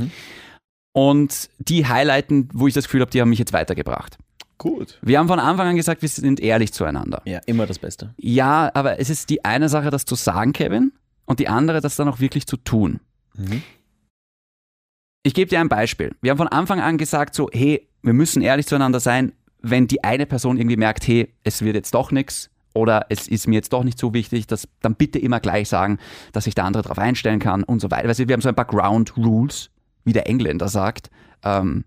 [0.93, 4.19] und die highlighten, wo ich das Gefühl habe, die haben mich jetzt weitergebracht.
[4.59, 4.99] Gut.
[5.03, 7.21] Wir haben von Anfang an gesagt, wir sind ehrlich zueinander.
[7.27, 8.15] Ja, immer das Beste.
[8.17, 10.93] Ja, aber es ist die eine Sache, das zu sagen, Kevin,
[11.27, 13.01] und die andere, das dann auch wirklich zu tun.
[13.35, 13.63] Mhm.
[15.23, 16.15] Ich gebe dir ein Beispiel.
[16.23, 20.05] Wir haben von Anfang an gesagt, so, hey, wir müssen ehrlich zueinander sein, wenn die
[20.05, 23.73] eine Person irgendwie merkt, hey, es wird jetzt doch nichts oder es ist mir jetzt
[23.73, 25.99] doch nicht so wichtig, das dann bitte immer gleich sagen,
[26.33, 28.13] dass sich der andere darauf einstellen kann und so weiter.
[28.13, 29.71] Du, wir haben so ein paar Ground Rules,
[30.05, 31.11] wie der Engländer sagt.
[31.43, 31.85] Ähm,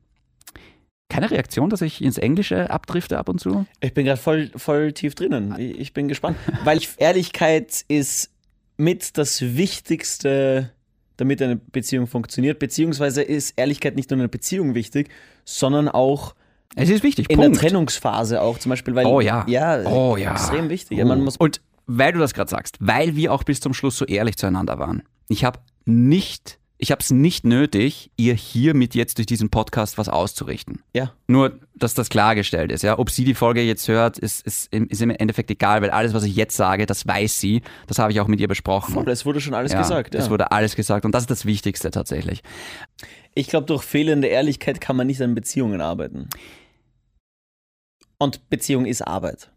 [1.09, 3.65] keine Reaktion, dass ich ins Englische abdrifte ab und zu?
[3.79, 5.55] Ich bin gerade voll, voll tief drinnen.
[5.57, 6.37] Ich, ich bin gespannt.
[6.63, 8.31] Weil ich, Ehrlichkeit ist
[8.77, 10.71] mit das Wichtigste,
[11.17, 12.59] damit eine Beziehung funktioniert.
[12.59, 15.09] Beziehungsweise ist Ehrlichkeit nicht nur in einer Beziehung wichtig,
[15.45, 16.35] sondern auch
[16.75, 17.29] Es ist wichtig.
[17.29, 17.55] in Punkt.
[17.55, 18.57] der Trennungsphase auch.
[18.59, 19.05] Zum Beispiel, weil.
[19.05, 19.43] Oh ja.
[19.47, 20.31] Ja, Oh ja.
[20.33, 20.99] extrem wichtig.
[21.01, 21.05] Oh.
[21.05, 24.05] Man muss, Und weil du das gerade sagst, weil wir auch bis zum Schluss so
[24.05, 29.25] ehrlich zueinander waren, ich habe nicht, ich habe es nicht nötig, ihr hiermit jetzt durch
[29.25, 30.83] diesen Podcast was auszurichten.
[30.93, 31.11] ja.
[31.27, 32.83] Nur, dass das klargestellt ist.
[32.83, 32.99] Ja?
[32.99, 36.13] Ob sie die Folge jetzt hört, ist, ist, im- ist im Endeffekt egal, weil alles,
[36.13, 37.61] was ich jetzt sage, das weiß sie.
[37.87, 38.93] Das habe ich auch mit ihr besprochen.
[38.93, 40.13] Voll, es wurde schon alles ja, gesagt.
[40.13, 40.19] Ja.
[40.19, 42.43] Es wurde alles gesagt und das ist das Wichtigste tatsächlich.
[43.35, 46.27] Ich glaube, durch fehlende Ehrlichkeit kann man nicht an Beziehungen arbeiten.
[48.19, 49.49] Und Beziehung ist Arbeit.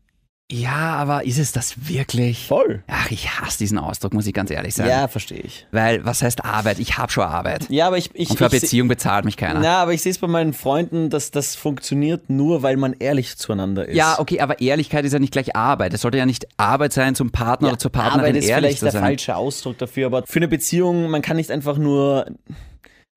[0.51, 2.47] Ja, aber ist es das wirklich?
[2.47, 2.85] Voll.
[2.87, 4.87] Ach, ich hasse diesen Ausdruck, muss ich ganz ehrlich sein.
[4.87, 5.67] Ja, verstehe ich.
[5.71, 6.79] Weil, was heißt Arbeit?
[6.79, 7.71] Ich habe schon Arbeit.
[7.71, 8.11] Ja, aber ich.
[8.13, 9.61] ich Und für eine ich seh- Beziehung bezahlt mich keiner.
[9.61, 13.39] Na, aber ich sehe es bei meinen Freunden, dass das funktioniert nur, weil man ehrlich
[13.39, 13.97] zueinander ist.
[13.97, 15.95] Ja, okay, aber Ehrlichkeit ist ja nicht gleich Arbeit.
[15.95, 18.79] Es sollte ja nicht Arbeit sein, zum Partner Ja, oder zur Partnerin Arbeit ist ehrlich
[18.79, 22.27] vielleicht zu der falsche Ausdruck dafür, aber für eine Beziehung, man kann nicht einfach nur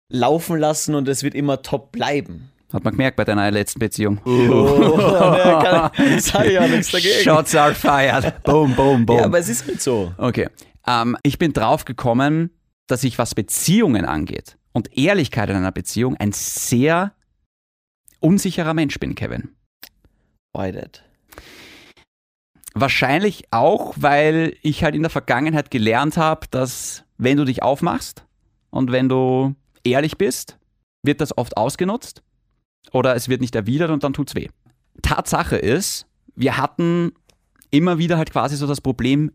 [0.09, 2.49] laufen lassen und es wird immer top bleiben.
[2.73, 4.19] Hat man gemerkt bei deiner letzten Beziehung.
[4.25, 7.23] Oh, da kann, sag ich ja nichts dagegen.
[7.23, 8.43] Shots are fired.
[8.43, 9.17] boom, boom, boom.
[9.19, 10.13] Ja, aber es ist halt so.
[10.17, 10.49] okay.
[10.87, 12.49] Ähm, ich bin drauf gekommen,
[12.87, 17.13] dass ich, was Beziehungen angeht und Ehrlichkeit in einer Beziehung, ein sehr
[18.19, 19.55] unsicherer Mensch bin, Kevin.
[20.53, 21.03] Why that?
[22.73, 28.25] Wahrscheinlich auch, weil ich halt in der Vergangenheit gelernt habe, dass wenn du dich aufmachst
[28.69, 30.57] und wenn du ehrlich bist,
[31.03, 32.24] wird das oft ausgenutzt
[32.91, 34.47] oder es wird nicht erwidert und dann tut's weh.
[35.01, 37.11] Tatsache ist, wir hatten
[37.71, 39.31] immer wieder halt quasi so das Problem,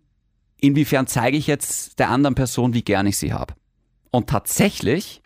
[0.61, 3.55] inwiefern zeige ich jetzt der anderen Person, wie gern ich sie habe.
[4.11, 5.23] Und tatsächlich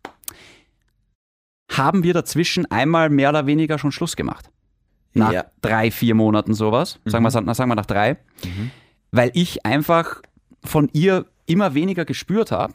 [1.71, 4.51] haben wir dazwischen einmal mehr oder weniger schon Schluss gemacht.
[5.15, 5.45] Nach Ja.
[5.61, 6.99] drei, vier Monaten sowas.
[7.05, 8.19] Sagen, wir, sagen wir nach drei.
[9.13, 10.23] Weil ich einfach
[10.65, 12.75] von ihr immer weniger gespürt habe.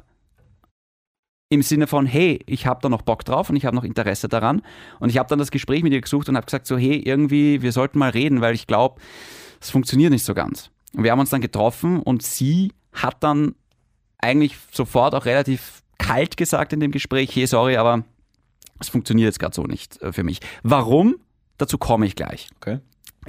[1.51, 4.29] Im Sinne von, hey, ich habe da noch Bock drauf und ich habe noch Interesse
[4.29, 4.61] daran.
[4.99, 7.63] Und ich habe dann das Gespräch mit ihr gesucht und habe gesagt, so, hey, irgendwie,
[7.63, 9.01] wir sollten mal reden, weil ich glaube,
[9.59, 10.69] es funktioniert nicht so ganz.
[10.93, 13.55] Und wir haben uns dann getroffen und sie hat dann
[14.19, 18.03] eigentlich sofort auch relativ kalt gesagt in dem Gespräch, hey, sorry, aber
[18.79, 20.41] es funktioniert jetzt gerade so nicht äh, für mich.
[20.61, 21.15] Warum?
[21.57, 22.49] Dazu komme ich gleich.
[22.57, 22.79] Okay.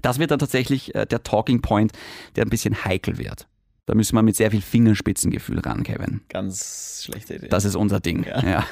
[0.03, 1.93] Das wird dann tatsächlich äh, der Talking Point,
[2.37, 3.49] der ein bisschen heikel wird.
[3.91, 6.21] Da müssen wir mit sehr viel Fingerspitzengefühl ran, Kevin.
[6.29, 7.49] Ganz schlechte Idee.
[7.49, 8.23] Das ist unser Ding.
[8.23, 8.41] Ja.
[8.49, 8.67] Ja.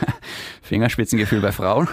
[0.62, 1.88] Fingerspitzengefühl bei Frauen.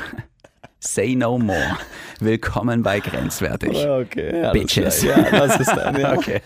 [0.79, 1.75] Say no more.
[2.19, 3.81] Willkommen bei Grenzwertig.
[3.81, 4.51] Ja, okay.
[4.53, 5.01] Bitches.
[5.01, 6.13] Ja, das ist dann, ja.
[6.17, 6.41] Okay.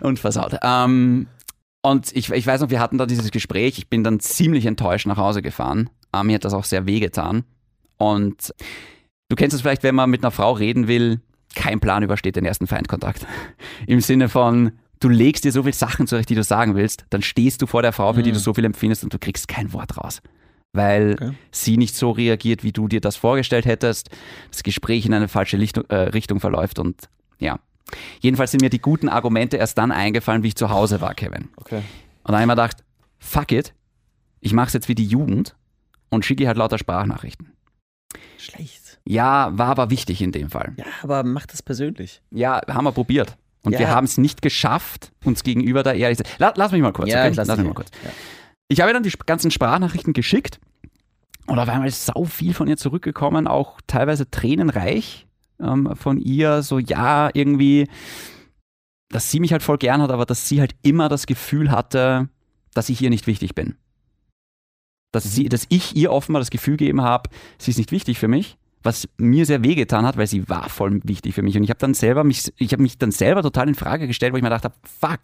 [0.00, 0.56] Und versaut.
[0.62, 1.26] Ähm,
[1.82, 3.76] und ich, ich weiß noch, wir hatten da dieses Gespräch.
[3.76, 5.90] Ich bin dann ziemlich enttäuscht nach Hause gefahren.
[6.14, 7.44] Äh, mir hat das auch sehr wehgetan.
[7.98, 8.54] Und
[9.28, 11.20] du kennst es vielleicht, wenn man mit einer Frau reden will,
[11.54, 13.26] kein Plan übersteht den ersten Feindkontakt.
[13.86, 17.22] Im Sinne von, du legst dir so viele Sachen zurecht, die du sagen willst, dann
[17.22, 19.72] stehst du vor der Frau, für die du so viel empfindest und du kriegst kein
[19.72, 20.20] Wort raus.
[20.72, 21.32] Weil Okay.
[21.50, 24.10] sie nicht so reagiert, wie du dir das vorgestellt hättest,
[24.50, 27.08] das Gespräch in eine falsche Lichtung, äh, Richtung verläuft und
[27.38, 27.58] ja.
[28.20, 31.48] Jedenfalls sind mir die guten Argumente erst dann eingefallen, wie ich zu Hause war, Kevin.
[31.56, 31.76] Okay.
[31.78, 31.84] Und
[32.24, 32.84] dann habe ich mir gedacht,
[33.18, 33.72] fuck it,
[34.40, 35.56] ich mache es jetzt wie die Jugend
[36.10, 37.52] und schicke halt lauter Sprachnachrichten.
[38.36, 39.00] Schlecht.
[39.06, 40.74] Ja, war aber wichtig in dem Fall.
[40.76, 42.20] Ja, aber mach das persönlich.
[42.30, 43.36] Ja, haben wir probiert.
[43.68, 43.80] Und Ja.
[43.80, 47.10] wir haben es nicht geschafft, uns gegenüber da ehrlich zu La, Lass mich mal kurz,
[47.10, 47.32] okay?
[47.34, 47.90] lass Lass mich mal kurz.
[48.02, 48.10] Ja.
[48.68, 50.58] Ich habe ihr dann die ganzen Sprachnachrichten geschickt
[51.46, 55.26] und auf einmal ist sau viel von ihr zurückgekommen, auch teilweise tränenreich
[55.60, 57.88] ähm, von ihr, so ja, irgendwie,
[59.10, 62.28] dass sie mich halt voll gern hat, aber dass sie halt immer das Gefühl hatte,
[62.74, 63.76] dass ich ihr nicht wichtig bin.
[65.12, 68.28] Dass, sie, dass ich ihr offenbar das Gefühl gegeben habe, sie ist nicht wichtig für
[68.28, 71.56] mich, was mir sehr wehgetan hat, weil sie war voll wichtig für mich.
[71.56, 74.32] Und ich habe dann selber mich, ich habe mich dann selber total in Frage gestellt,
[74.32, 75.20] wo ich mir gedacht habe, fuck,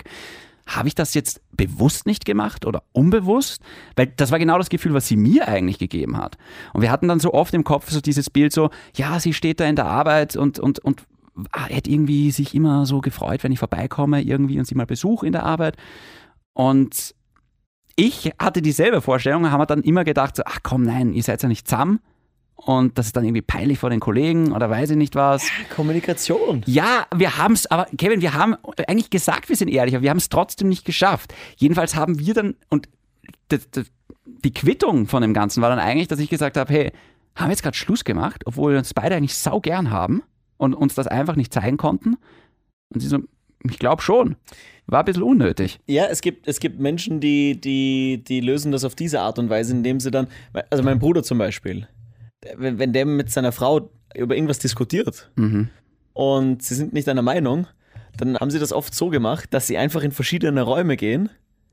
[0.66, 3.62] habe ich das jetzt bewusst nicht gemacht oder unbewusst?
[3.96, 6.38] Weil das war genau das Gefühl, was sie mir eigentlich gegeben hat.
[6.72, 9.60] Und wir hatten dann so oft im Kopf so dieses Bild so, ja, sie steht
[9.60, 11.04] da in der Arbeit und, und, und
[11.52, 15.26] ah, hätte irgendwie sich immer so gefreut, wenn ich vorbeikomme irgendwie und sie mal besuche
[15.26, 15.76] in der Arbeit.
[16.54, 17.14] Und
[17.96, 21.42] ich hatte dieselbe Vorstellung, haben wir dann immer gedacht, so, ach komm, nein, ihr seid
[21.42, 22.00] ja nicht zusammen.
[22.56, 25.48] Und das ist dann irgendwie peinlich vor den Kollegen oder weiß ich nicht was.
[25.74, 26.62] Kommunikation.
[26.66, 28.56] Ja, wir haben es, aber Kevin, wir haben
[28.88, 31.34] eigentlich gesagt, wir sind ehrlich, aber wir haben es trotzdem nicht geschafft.
[31.56, 32.88] Jedenfalls haben wir dann, und
[34.24, 36.92] die Quittung von dem Ganzen war dann eigentlich, dass ich gesagt habe, hey,
[37.36, 40.22] haben wir jetzt gerade Schluss gemacht, obwohl wir uns beide eigentlich sau gern haben
[40.56, 42.16] und uns das einfach nicht zeigen konnten?
[42.88, 43.18] Und sie so,
[43.68, 44.36] ich glaube schon.
[44.86, 45.80] War ein bisschen unnötig.
[45.86, 49.48] Ja, es gibt, es gibt Menschen, die, die, die lösen das auf diese Art und
[49.48, 50.28] Weise, indem sie dann,
[50.68, 51.88] also mein Bruder zum Beispiel,
[52.56, 55.68] wenn, wenn der mit seiner Frau über irgendwas diskutiert Mhm.
[56.12, 57.66] und sie sind nicht einer Meinung,
[58.16, 61.30] dann haben sie das oft so gemacht, dass sie einfach in verschiedene Räume gehen.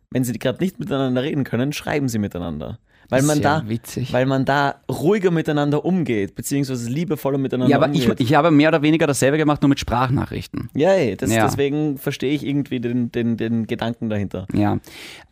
[0.10, 2.80] Wenn sie gerade nicht miteinander reden können, schreiben sie miteinander.
[3.10, 4.14] Weil man, da, witzig.
[4.14, 8.22] weil man da ruhiger miteinander umgeht, beziehungsweise liebevoller miteinander Ja, aber ich, umgeht.
[8.22, 10.70] ich habe mehr oder weniger dasselbe gemacht, nur mit Sprachnachrichten.
[10.74, 11.46] ja, ey, das, Ja.
[11.46, 14.48] deswegen verstehe ich irgendwie den, den, den Gedanken dahinter.
[14.54, 14.80] Ja.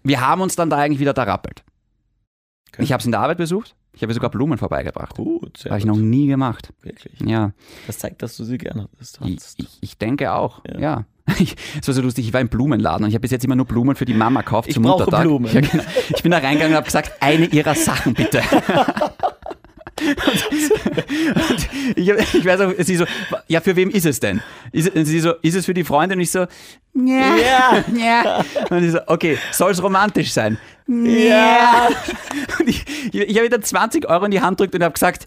[0.04, 1.63] Wir haben uns dann da eigentlich wieder da rappelt.
[2.73, 2.84] Okay.
[2.84, 3.75] Ich habe es in der Arbeit besucht.
[3.93, 5.15] Ich habe sogar Blumen vorbeigebracht.
[5.15, 6.71] Gut, sehr Habe ich noch nie gemacht.
[6.82, 7.13] Wirklich.
[7.25, 7.52] Ja,
[7.88, 9.19] Das zeigt, dass du sie gerne hast.
[9.58, 10.62] ich, ich, denke auch.
[10.65, 10.80] Ja.
[10.80, 11.06] Ja.
[11.80, 13.65] Es war so lustig, ich war im Blumenladen und ich habe bis jetzt immer nur
[13.65, 15.23] Blumen für die Mama gekauft Ich zum brauche Muttertag.
[15.23, 15.52] Blumen.
[15.54, 15.84] Genau.
[16.10, 18.41] Ich bin da reingegangen und habe gesagt, eine ihrer Sachen bitte.
[21.50, 23.06] Und ich, ich weiß auch, sie so,
[23.48, 24.42] ja, für wem ist es denn?
[24.72, 26.18] Ist, es- und sie so, ist es für die Freundin?
[26.20, 26.46] Und ich so,
[26.94, 27.84] ja, Ja.
[27.96, 28.46] ja.
[28.70, 30.58] Und ich so, okay, soll es romantisch sein?
[30.88, 31.88] Ja.
[32.60, 35.26] Und ich, ich, ich habe wieder 20 Euro in die Hand gedrückt und habe gesagt,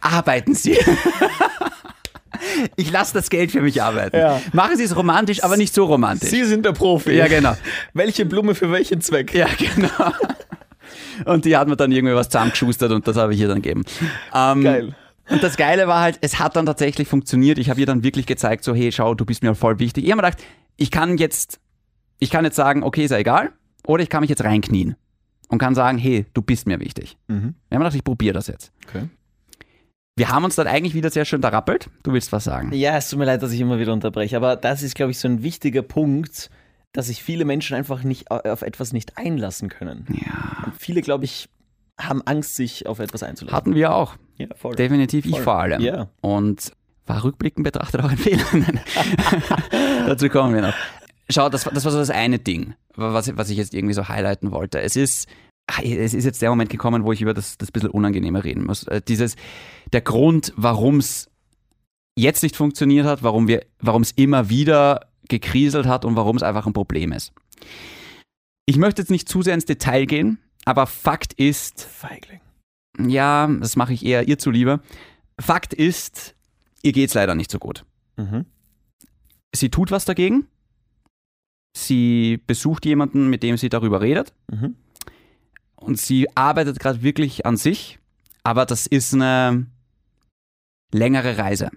[0.00, 0.76] arbeiten Sie.
[2.76, 4.16] Ich lasse das Geld für mich arbeiten.
[4.16, 4.40] Ja.
[4.52, 6.28] Machen Sie es romantisch, aber nicht so romantisch.
[6.30, 7.12] Sie sind der Profi.
[7.12, 7.56] ja, genau.
[7.94, 9.32] Welche Blume für welchen Zweck?
[9.32, 10.12] Ja, genau.
[11.24, 13.84] Und die hat mir dann irgendwie was zusammengeschustert und das habe ich ihr dann gegeben.
[14.34, 14.94] Ähm, Geil.
[15.28, 17.58] Und das Geile war halt, es hat dann tatsächlich funktioniert.
[17.58, 20.04] Ich habe ihr dann wirklich gezeigt, so, hey, schau, du bist mir voll wichtig.
[20.04, 20.44] Ich habe mir gedacht,
[20.76, 21.58] ich kann jetzt,
[22.18, 23.52] ich kann jetzt sagen, okay, ist ja egal.
[23.86, 24.96] Oder ich kann mich jetzt reinknien
[25.48, 27.16] und kann sagen, hey, du bist mir wichtig.
[27.28, 27.54] Mhm.
[27.68, 28.72] Ich habe mir gedacht, ich probiere das jetzt.
[28.88, 29.08] Okay.
[30.16, 31.90] Wir haben uns dann eigentlich wieder sehr schön da rappelt.
[32.02, 32.72] Du willst was sagen?
[32.72, 35.18] Ja, es tut mir leid, dass ich immer wieder unterbreche, aber das ist, glaube ich,
[35.18, 36.50] so ein wichtiger Punkt,
[36.96, 40.06] dass sich viele Menschen einfach nicht auf etwas nicht einlassen können.
[40.10, 40.64] Ja.
[40.66, 41.48] Und viele, glaube ich,
[41.98, 43.56] haben Angst, sich auf etwas einzulassen.
[43.56, 44.14] Hatten wir auch.
[44.38, 44.74] ja, voll.
[44.76, 45.42] Definitiv ich Voll.
[45.42, 45.80] vor allem.
[45.80, 46.08] Ja.
[46.20, 46.72] Und
[47.06, 48.44] war rückblickend betrachtet auch ein Fehler.
[50.06, 50.74] Dazu kommen wir noch.
[51.28, 54.08] Schau, das, war- das war so das eine Ding, was, was ich jetzt irgendwie so
[54.08, 54.80] highlighten wollte.
[54.80, 55.28] Es ist,
[55.66, 58.64] ah, es ist jetzt der Moment gekommen, wo ich über das, das bisschen Unangenehme reden
[58.64, 58.84] muss.
[58.84, 59.36] Äh, Dieses,
[59.92, 61.28] der Grund, warum es
[62.16, 66.42] jetzt nicht funktioniert hat, warum wir, warum es immer wieder gekriselt hat und warum es
[66.42, 67.32] einfach ein Problem ist.
[68.66, 72.40] Ich möchte jetzt nicht zu sehr ins Detail gehen, aber Fakt ist, Feigling.
[72.98, 74.80] ja, das mache ich eher ihr zuliebe.
[75.40, 76.34] Fakt ist,
[76.82, 77.84] ihr geht's leider nicht so gut.
[78.16, 78.46] Mhm.
[79.54, 80.46] Sie tut was dagegen.
[81.76, 84.32] sie besucht jemanden, mit dem sie darüber redet.
[84.50, 84.76] Mhm.
[85.76, 87.98] Und sie arbeitet gerade wirklich an sich,
[88.42, 89.66] aber das ist eine
[90.92, 91.70] längere Reise.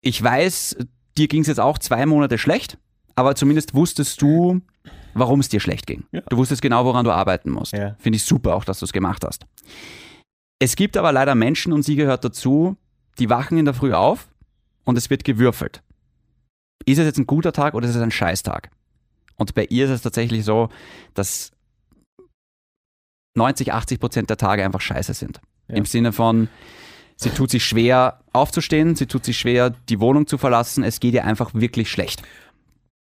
[0.00, 0.76] Ich weiß,
[1.16, 2.78] dir ging es jetzt auch zwei Monate schlecht,
[3.14, 4.60] aber zumindest wusstest du,
[5.14, 6.04] warum es dir schlecht ging.
[6.12, 6.20] Ja.
[6.22, 7.72] Du wusstest genau, woran du arbeiten musst.
[7.72, 7.96] Ja.
[7.98, 9.46] Finde ich super auch, dass du es gemacht hast.
[10.58, 12.76] Es gibt aber leider Menschen, und sie gehört dazu,
[13.18, 14.28] die wachen in der Früh auf
[14.84, 15.82] und es wird gewürfelt.
[16.86, 18.70] Ist es jetzt ein guter Tag oder ist es ein Scheißtag?
[19.36, 20.68] Und bei ihr ist es tatsächlich so,
[21.14, 21.52] dass
[23.36, 25.40] 90, 80 Prozent der Tage einfach scheiße sind.
[25.68, 25.76] Ja.
[25.76, 26.48] Im Sinne von,
[27.16, 31.14] sie tut sich schwer aufzustehen, sie tut sich schwer, die Wohnung zu verlassen, es geht
[31.14, 32.22] ihr einfach wirklich schlecht.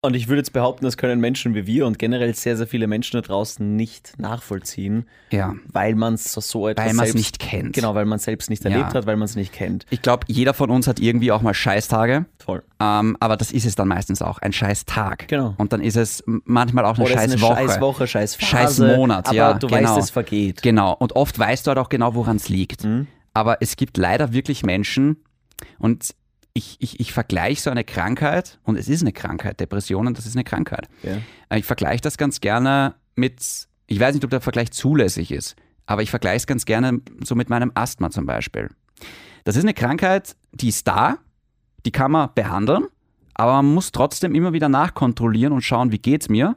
[0.05, 2.87] Und ich würde jetzt behaupten, das können Menschen wie wir und generell sehr, sehr viele
[2.87, 5.53] Menschen da draußen nicht nachvollziehen, Ja.
[5.71, 7.71] weil man so, so etwas Weil man es nicht kennt.
[7.73, 8.71] Genau, weil man es selbst nicht Ja.
[8.71, 9.85] erlebt hat, weil man es nicht kennt.
[9.91, 12.63] Ich glaube, jeder von uns hat irgendwie auch mal Scheißtage, Toll.
[12.81, 15.29] ähm, aber das ist es dann meistens auch, ein Scheißtag.
[15.29, 15.53] Genau.
[15.57, 17.55] Und dann ist es manchmal auch eine Oder Scheißwoche.
[17.55, 18.45] eine Scheißwoche, Scheißphase.
[18.85, 19.95] Scheißmonat, aber ja, du genau.
[19.95, 20.61] weißt, es vergeht.
[20.63, 20.91] Genau.
[20.99, 22.83] Und oft weißt du halt auch genau, woran es liegt.
[22.83, 23.07] Mhm.
[23.33, 25.17] Aber es gibt leider wirklich Menschen
[25.79, 26.15] und
[26.53, 30.35] ich, ich, ich vergleiche so eine Krankheit, und es ist eine Krankheit, Depressionen, das ist
[30.35, 30.87] eine Krankheit.
[31.01, 31.17] Ja.
[31.49, 35.55] Äh, Ich vergleiche das ganz gerne mit, ich weiß nicht, ob der Vergleich zulässig ist,
[35.87, 38.69] aber ich vergleiche es ganz gerne so mit meinem Asthma zum Beispiel.
[39.45, 41.17] Das ist eine Krankheit, die ist da,
[41.85, 42.85] die kann man behandeln,
[43.33, 46.55] aber man muss trotzdem immer wieder nachkontrollieren und schauen, wie geht's mir.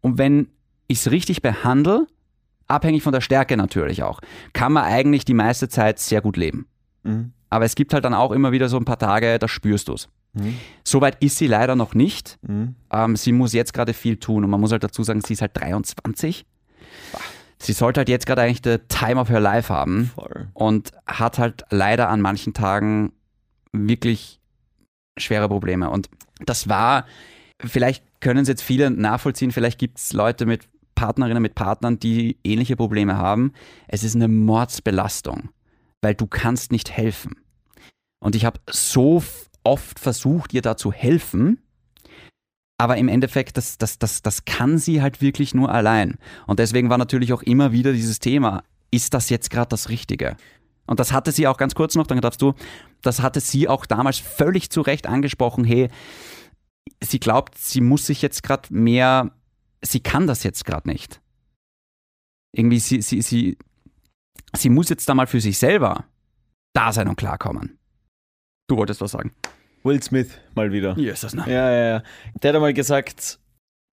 [0.00, 0.48] Und wenn
[0.86, 2.06] ich es richtig behandle,
[2.74, 4.20] abhängig von der Stärke natürlich auch,
[4.52, 6.66] kann man eigentlich die meiste Zeit sehr gut leben.
[7.02, 7.32] Mhm.
[7.50, 9.94] Aber es gibt halt dann auch immer wieder so ein paar Tage, da spürst du
[9.94, 10.08] es.
[10.32, 10.58] Mhm.
[10.82, 12.38] Soweit ist sie leider noch nicht.
[12.42, 12.74] Mhm.
[12.90, 15.40] Ähm, sie muss jetzt gerade viel tun und man muss halt dazu sagen, sie ist
[15.40, 16.44] halt 23.
[17.58, 20.48] Sie sollte halt jetzt gerade eigentlich the time of her life haben Voll.
[20.52, 23.12] und hat halt leider an manchen Tagen
[23.72, 24.40] wirklich
[25.16, 25.90] schwere Probleme.
[25.90, 26.10] Und
[26.44, 27.06] das war,
[27.64, 32.38] vielleicht können es jetzt viele nachvollziehen, vielleicht gibt es Leute mit Partnerinnen, mit Partnern, die
[32.44, 33.52] ähnliche Probleme haben.
[33.88, 35.50] Es ist eine Mordsbelastung,
[36.02, 37.36] weil du kannst nicht helfen.
[38.20, 39.22] Und ich habe so
[39.64, 41.58] oft versucht, ihr da zu helfen,
[42.78, 46.16] aber im Endeffekt, das, das, das, das kann sie halt wirklich nur allein.
[46.46, 50.36] Und deswegen war natürlich auch immer wieder dieses Thema, ist das jetzt gerade das Richtige?
[50.86, 52.54] Und das hatte sie auch ganz kurz noch, dann darfst du,
[53.00, 55.88] das hatte sie auch damals völlig zu Recht angesprochen, hey,
[57.02, 59.30] sie glaubt, sie muss sich jetzt gerade mehr,
[59.84, 61.20] sie kann das jetzt gerade nicht.
[62.52, 63.58] Irgendwie, sie, sie, sie,
[64.56, 66.04] sie muss jetzt da mal für sich selber
[66.72, 67.78] da sein und klarkommen.
[68.68, 69.32] Du wolltest was sagen.
[69.82, 70.96] Will Smith mal wieder.
[70.96, 71.44] Jesus, ne?
[71.46, 72.02] Ja, ja, ja.
[72.42, 73.38] Der hat einmal gesagt,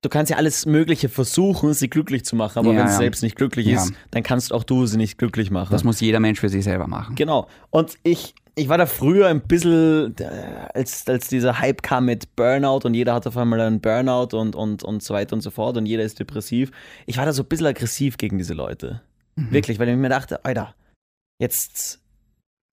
[0.02, 3.00] du kannst ja alles Mögliche versuchen, sie glücklich zu machen, aber Ja, wenn sie ja.
[3.00, 3.82] selbst nicht glücklich Ja.
[3.84, 5.72] ist, dann kannst auch du sie nicht glücklich machen.
[5.72, 7.16] Das muss jeder Mensch für sich selber machen.
[7.16, 7.48] Genau.
[7.70, 10.26] Und ich, ich war da früher ein bisschen, äh,
[10.74, 14.56] als, als dieser Hype kam mit Burnout und jeder hat auf einmal einen Burnout und,
[14.56, 16.72] und, und so weiter und so fort und jeder ist depressiv.
[17.06, 19.02] Ich war da so ein bisschen aggressiv gegen diese Leute.
[19.36, 19.52] Mhm.
[19.52, 20.76] Wirklich, weil ich mir dachte, Alter,
[21.40, 22.01] jetzt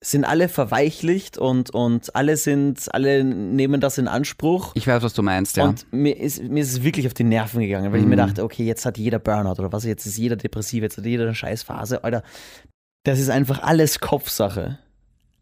[0.00, 4.70] sind alle verweichlicht und, und alle sind, alle nehmen das in Anspruch.
[4.74, 5.64] Ich weiß, was du meinst, ja.
[5.64, 8.11] Und mir ist, mir ist es wirklich auf die Nerven gegangen, weil ich Mhm.
[8.11, 11.04] mir dachte, okay, jetzt hat jeder Burnout oder was, jetzt ist jeder depressiv, jetzt hat
[11.04, 12.04] jeder eine Scheißphase.
[12.04, 12.22] Alter,
[13.04, 14.78] das ist einfach alles Kopfsache.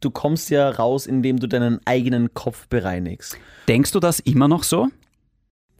[0.00, 3.36] Du kommst ja raus, indem du deinen eigenen Kopf bereinigst.
[3.68, 4.88] Denkst du das immer noch so?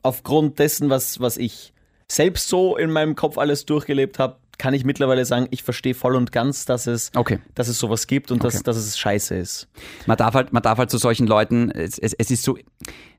[0.02, 1.72] Aufgrund dessen, was, was ich
[2.10, 6.16] selbst so in meinem Kopf alles durchgelebt habe, kann ich mittlerweile sagen, ich verstehe voll
[6.16, 7.38] und ganz, dass es, Okay.
[7.55, 8.53] dass es sowas gibt und Okay.
[8.53, 9.69] dass, dass es scheiße ist.
[10.07, 12.57] Man darf halt, man darf halt zu solchen Leuten, es, es, es ist so,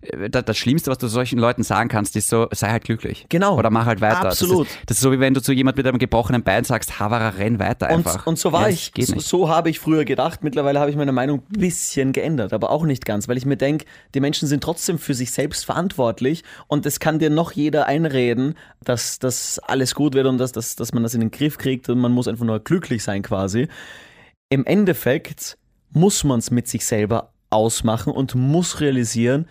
[0.01, 3.25] äh, das, Schlimmste, was du zu solchen Leuten sagen kannst, ist so, sei halt glücklich.
[3.29, 3.57] Genau.
[3.57, 4.27] Oder mach halt weiter.
[4.29, 4.67] Absolut.
[4.67, 6.99] Das ist, das ist so, wie wenn du zu jemand mit einem gebrochenen Bein sagst,
[6.99, 8.25] Havara, renn weiter einfach.
[8.25, 8.91] Und, und so war Ja, ich.
[8.97, 10.43] So, so habe ich früher gedacht.
[10.43, 13.57] Mittlerweile habe ich meine Meinung ein bisschen geändert, aber auch nicht ganz, weil ich mir
[13.57, 17.85] denke, die Menschen sind trotzdem für sich selbst verantwortlich und es kann dir noch jeder
[17.87, 21.57] einreden, dass das alles gut wird und dass, dass, dass man das in den Griff
[21.57, 23.67] kriegt und man muss einfach nur glücklich sein quasi.
[24.49, 25.57] Im Endeffekt
[25.91, 29.47] muss man es mit sich selber ausmachen und muss realisieren,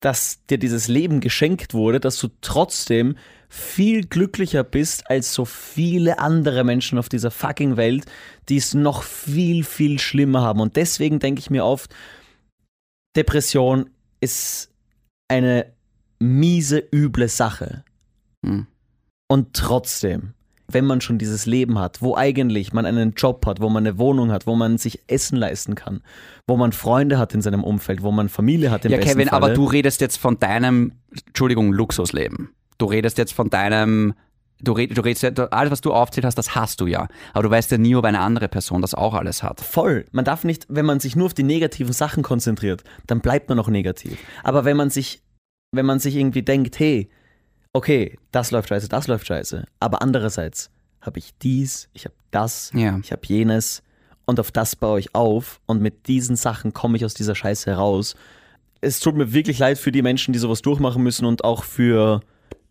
[0.00, 3.16] dass dir dieses Leben geschenkt wurde, dass du trotzdem
[3.48, 8.04] viel glücklicher bist als so viele andere Menschen auf dieser fucking Welt,
[8.48, 10.60] die es noch viel, viel schlimmer haben.
[10.60, 11.94] Und deswegen denke ich mir oft,
[13.16, 14.70] Depression ist
[15.28, 15.72] eine
[16.18, 17.84] miese, üble Sache.
[18.44, 18.66] Hm.
[19.28, 20.34] Und trotzdem,
[20.68, 23.98] wenn man schon dieses Leben hat, wo eigentlich man einen Job hat, wo man eine
[23.98, 26.02] Wohnung hat, wo man sich Essen leisten kann,
[26.46, 29.44] wo man Freunde hat in seinem Umfeld, wo man Familie hat im Ja, Kevin, Falle.
[29.44, 30.92] aber du redest jetzt von deinem,
[31.26, 32.50] Entschuldigung, Luxusleben.
[32.78, 34.14] Du redest jetzt von deinem,
[34.60, 37.06] du, red, du redest ja, alles, was du aufzählt hast, das hast du ja.
[37.32, 39.60] Aber du weißt ja nie, ob eine andere Person das auch alles hat.
[39.60, 40.04] Voll.
[40.10, 43.58] Man darf nicht, wenn man sich nur auf die negativen Sachen konzentriert, dann bleibt man
[43.60, 44.18] auch negativ.
[44.42, 45.22] Aber wenn man sich,
[45.72, 47.08] wenn man sich irgendwie denkt, hey,
[47.76, 49.64] okay, das läuft scheiße, das läuft scheiße.
[49.80, 52.98] Aber andererseits habe ich dies, ich habe das, Ja.
[53.02, 53.82] ich habe jenes
[54.24, 57.70] und auf das baue ich auf und mit diesen Sachen komme ich aus dieser Scheiße
[57.70, 58.16] heraus.
[58.80, 62.20] Es tut mir wirklich leid für die Menschen, die sowas durchmachen müssen und auch für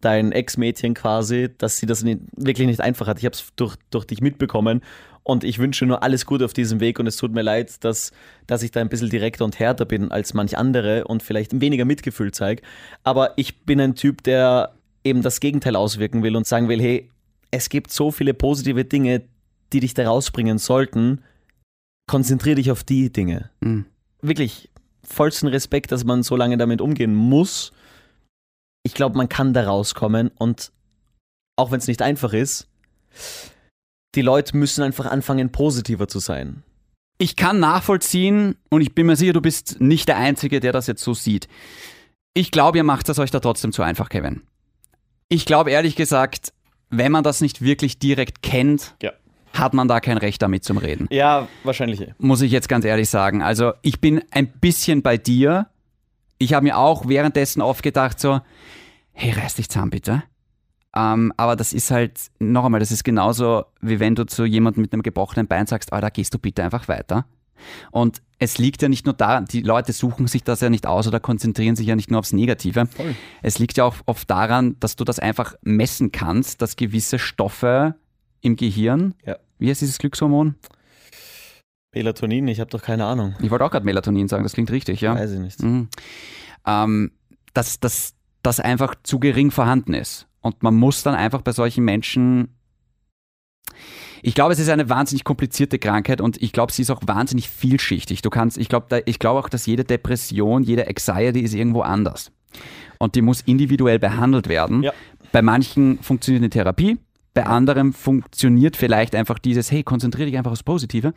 [0.01, 3.19] dein Ex-Mädchen quasi, dass sie das nicht, wirklich nicht einfach hat.
[3.19, 4.81] Ich habe es durch, durch dich mitbekommen
[5.23, 8.11] und ich wünsche nur alles Gute auf diesem Weg und es tut mir leid, dass,
[8.47, 11.85] dass ich da ein bisschen direkter und härter bin als manch andere und vielleicht weniger
[11.85, 12.61] Mitgefühl zeige.
[13.03, 17.09] Aber ich bin ein Typ, der eben das Gegenteil auswirken will und sagen will, hey,
[17.51, 19.23] es gibt so viele positive Dinge,
[19.71, 21.23] die dich da rausbringen sollten.
[22.07, 23.49] Konzentrier dich auf die Dinge.
[23.61, 23.85] Mhm.
[24.21, 24.69] Wirklich
[25.03, 27.71] vollsten Respekt, dass man so lange damit umgehen muss.
[28.83, 30.71] Ich glaube, man kann da rauskommen und
[31.55, 32.67] auch wenn es nicht einfach ist,
[34.15, 36.63] die Leute müssen einfach anfangen, positiver zu sein.
[37.17, 40.87] Ich kann nachvollziehen und ich bin mir sicher, du bist nicht der Einzige, der das
[40.87, 41.47] jetzt so sieht.
[42.33, 44.41] Ich glaube, ihr macht es euch da trotzdem zu einfach, Kevin.
[45.29, 46.53] Ich glaube ehrlich gesagt,
[46.89, 49.11] wenn man das nicht wirklich direkt kennt, Ja.
[49.53, 51.07] hat man da kein Recht damit zum Reden.
[51.11, 52.07] Ja, wahrscheinlich.
[52.19, 53.41] Muss ich jetzt ganz ehrlich sagen.
[53.41, 55.67] Also ich bin ein bisschen bei dir.
[56.37, 58.41] Ich habe mir auch währenddessen oft gedacht so,
[59.13, 60.23] hey, reiß dich zusammen bitte.
[60.95, 64.81] Ähm, aber das ist halt, noch einmal, das ist genauso, wie wenn du zu jemandem
[64.81, 67.25] mit einem gebrochenen Bein sagst, ah, da gehst du bitte einfach weiter.
[67.91, 71.07] Und es liegt ja nicht nur daran, die Leute suchen sich das ja nicht aus
[71.07, 72.87] oder konzentrieren sich ja nicht nur aufs Negative.
[73.41, 77.95] Es liegt ja auch oft daran, dass du das einfach messen kannst, dass gewisse Stoffe
[78.41, 79.37] im Gehirn, Ja.
[79.57, 80.55] wie heißt dieses Glückshormon?
[81.93, 83.35] Melatonin, ich habe doch keine Ahnung.
[83.41, 85.15] Ich wollte auch gerade Melatonin sagen, das klingt richtig, ja.
[85.15, 85.63] Weiß ich nicht.
[85.63, 85.87] Mhm.
[86.67, 87.11] Ähm,
[87.53, 90.27] dass das einfach zu gering vorhanden ist.
[90.41, 92.49] Und man muss dann einfach bei solchen Menschen.
[94.25, 97.47] Ich glaube, es ist eine wahnsinnig komplizierte Krankheit und ich glaube, sie ist auch wahnsinnig
[97.47, 98.23] vielschichtig.
[98.23, 102.31] Du kannst, ich glaube, ich glaube auch, dass jede Depression, jede Anxiety ist irgendwo anders.
[102.97, 104.81] Und die muss individuell behandelt werden.
[104.81, 104.93] Ja.
[105.31, 106.97] Bei manchen funktioniert eine Therapie,
[107.35, 111.13] bei anderen funktioniert vielleicht einfach dieses, hey, konzentriere dich einfach aufs Positive.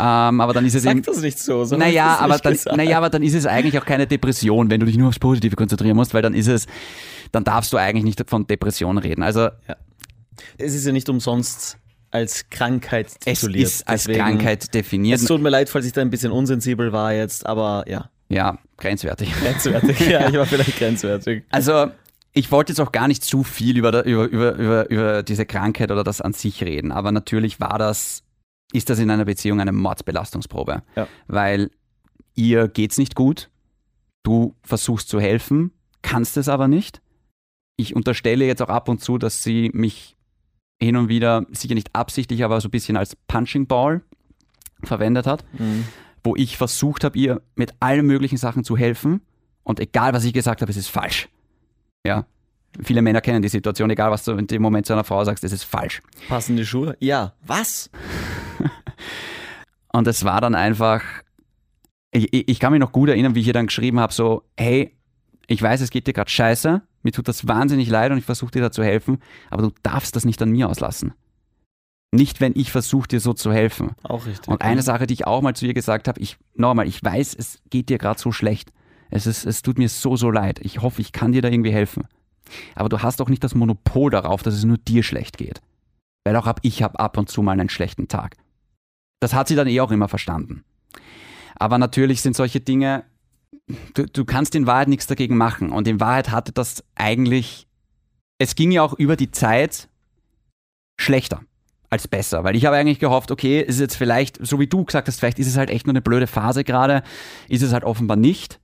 [0.00, 1.02] Ähm, aber dann ist es Sag eben.
[1.02, 1.64] das nicht so.
[1.64, 2.76] so Naja, aber dann, gesagt.
[2.76, 5.54] naja, aber dann ist es eigentlich auch keine Depression, wenn du dich nur aufs Positive
[5.54, 6.66] konzentrieren musst, weil dann ist es,
[7.30, 9.22] dann darfst du eigentlich nicht von Depression reden.
[9.22, 9.50] Also
[10.58, 11.79] Es ist ja nicht umsonst
[12.10, 13.66] als Krankheit es tituliert.
[13.68, 15.20] ist als Deswegen- Krankheit definiert.
[15.20, 18.58] Es tut mir leid, falls ich da ein bisschen unsensibel war jetzt, aber ja, ja,
[18.76, 19.32] grenzwertig.
[19.32, 20.00] grenzwertig.
[20.08, 21.44] ja, ich war vielleicht grenzwertig.
[21.50, 21.90] Also
[22.32, 25.90] ich wollte jetzt auch gar nicht zu viel über, über, über, über, über diese Krankheit
[25.90, 28.22] oder das an sich reden, aber natürlich war das,
[28.72, 30.82] ist das in einer Beziehung eine Mordsbelastungsprobe.
[30.96, 31.08] Ja.
[31.26, 31.70] Weil
[32.36, 33.50] ihr geht's nicht gut,
[34.22, 37.00] du versuchst zu helfen, kannst es aber nicht.
[37.76, 40.16] Ich unterstelle jetzt auch ab und zu, dass sie mich
[40.82, 44.00] hin und wieder, sicher nicht absichtlich, aber so ein bisschen als Punching Ball
[44.82, 45.84] verwendet hat, Mhm.
[46.24, 49.20] wo ich versucht habe, ihr mit allen möglichen Sachen zu helfen
[49.62, 51.28] und egal, was ich gesagt habe, es ist falsch.
[52.06, 52.26] Ja.
[52.82, 55.42] Viele Männer kennen die Situation, egal was du in dem Moment zu einer Frau sagst,
[55.44, 56.00] es ist falsch.
[56.28, 56.96] Passen die Schuhe?
[57.00, 57.34] Ja.
[57.44, 57.90] Was?
[59.92, 61.02] Und es war dann einfach,
[62.12, 64.44] ich, ich ich kann mich noch gut erinnern, wie ich ihr dann geschrieben habe, so,
[64.56, 64.94] hey,
[65.50, 68.52] ich weiß, es geht dir gerade scheiße, mir tut das wahnsinnig leid und ich versuche
[68.52, 69.18] dir da zu helfen,
[69.50, 71.12] aber du darfst das nicht an mir auslassen.
[72.12, 73.96] Nicht, wenn ich versuche, dir so zu helfen.
[74.04, 74.46] Auch richtig.
[74.46, 77.34] Und eine Sache, die ich auch mal zu ihr gesagt habe, ich, nochmal, ich weiß,
[77.34, 78.72] es geht dir gerade so schlecht.
[79.10, 80.60] Es, ist, es tut mir so, so leid.
[80.62, 82.06] Ich hoffe, ich kann dir da irgendwie helfen.
[82.76, 85.60] Aber du hast auch nicht das Monopol darauf, dass es nur dir schlecht geht.
[86.24, 88.36] Weil auch ab ich habe ab und zu mal einen schlechten Tag.
[89.20, 90.64] Das hat sie dann eh auch immer verstanden.
[91.56, 93.04] Aber natürlich sind solche Dinge,
[93.94, 95.70] du, du kannst in Wahrheit nichts dagegen machen.
[95.70, 97.66] Und in Wahrheit hatte das eigentlich,
[98.38, 99.88] es ging ja auch über die Zeit
[100.98, 101.42] schlechter
[101.88, 104.84] als besser, weil ich habe eigentlich gehofft, okay, ist es jetzt vielleicht, so wie du
[104.84, 107.02] gesagt hast, vielleicht ist es halt echt nur eine blöde Phase gerade,
[107.48, 108.60] ist es halt offenbar nicht.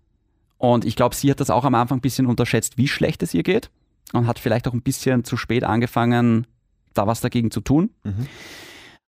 [0.58, 3.34] Und ich glaube, sie hat das auch am Anfang ein bisschen unterschätzt, wie schlecht es
[3.34, 3.70] ihr geht
[4.12, 6.46] und hat vielleicht auch ein bisschen zu spät angefangen,
[6.94, 7.90] da was dagegen zu tun.
[8.04, 8.26] Mhm.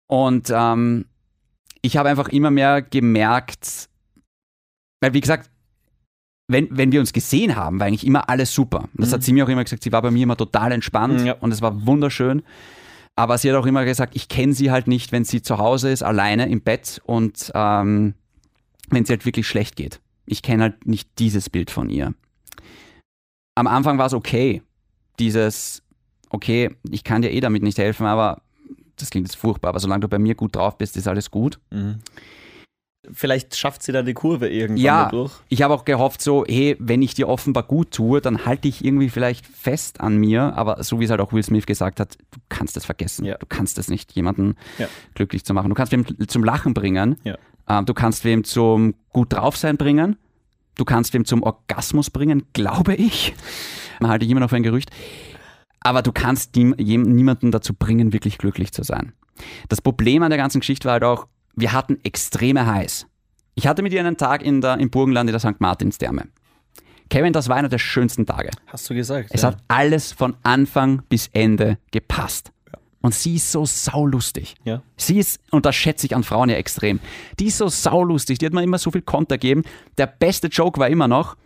[0.09, 1.07] Und ähm,
[1.81, 3.89] ich habe einfach immer mehr gemerkt,
[5.01, 5.51] weil wie gesagt,
[6.53, 8.89] wenn, wenn wir uns gesehen haben, war eigentlich immer alles super.
[8.95, 9.13] Das Mhm.
[9.15, 11.35] hat sie mir auch immer gesagt, sie war bei mir immer total entspannt Ja.
[11.41, 12.43] und es war wunderschön.
[13.17, 15.91] Aber sie hat auch immer gesagt, ich kenne sie halt nicht, wenn sie zu Hause
[15.91, 18.15] ist, alleine im Bett und ähm,
[18.89, 20.01] wenn sie halt wirklich schlecht geht.
[20.25, 22.15] Ich kenne halt nicht dieses Bild von ihr.
[23.55, 24.63] Am Anfang war es okay,
[25.19, 25.83] dieses,
[26.31, 28.41] okay, ich kann dir eh damit nicht helfen, aber
[28.97, 31.59] das klingt jetzt furchtbar, aber solange du bei mir gut drauf bist, ist alles gut.
[31.71, 31.97] Mhm.
[33.11, 35.33] Vielleicht schafft sie da die Kurve irgendwann Ja, dadurch.
[35.49, 38.85] ich habe auch gehofft, so, hey, wenn ich dir offenbar gut tue, dann halte ich
[38.85, 40.55] irgendwie vielleicht fest an mir.
[40.55, 43.25] Aber so wie es halt auch Will Smith gesagt hat, du kannst es vergessen.
[43.25, 43.37] Ja.
[43.39, 44.87] Du kannst es nicht, jemanden Ja.
[45.15, 45.69] glücklich zu machen.
[45.69, 47.17] Du kannst wem zum Lachen bringen.
[47.69, 50.17] Ähm, du kannst wem zum gut draufsein bringen.
[50.77, 53.35] Du kannst wem zum Orgasmus bringen, glaube ich.
[54.01, 54.91] Man halte ich immer noch für ein Gerücht.
[55.81, 59.13] aber du kannst nie, niemanden dazu bringen, wirklich glücklich zu sein.
[59.69, 63.07] Das Problem an der ganzen Geschichte war halt auch, wir hatten extreme Highs.
[63.55, 65.61] Ich hatte mit ihr einen Tag in der, im Burgenland in der St.
[65.61, 66.29] Martinstherme.
[67.11, 68.51] Kevin, das war einer der schönsten Tage.
[68.67, 69.29] Hast du gesagt.
[69.33, 69.49] Es ja.
[69.49, 72.53] hat alles von Anfang bis Ende gepasst.
[73.03, 74.55] Und sie ist so saulustig.
[74.65, 74.81] Ja.
[74.97, 77.01] Sie ist, und das schätze ich an Frauen ja extrem,
[77.39, 79.65] die ist so saulustig, die hat mir immer so viel Konter gegeben.
[79.99, 81.37] Der beste Joke war immer noch,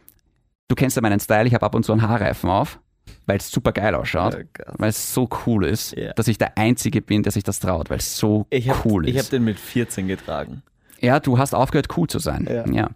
[0.69, 2.79] du kennst ja meinen Style, ich habe ab und zu einen Haarreifen auf,
[3.27, 6.13] weil es super geil ausschaut, Oh weil es so cool ist, Ja.
[6.15, 9.09] dass ich der Einzige bin, der sich das traut, weil es so ich hab, cool
[9.09, 9.25] Ich ist.
[9.27, 10.63] habe den mit 14 getragen.
[11.01, 12.47] ja, du hast aufgehört, cool zu sein.
[12.51, 12.65] Ja.
[12.73, 12.91] Ja.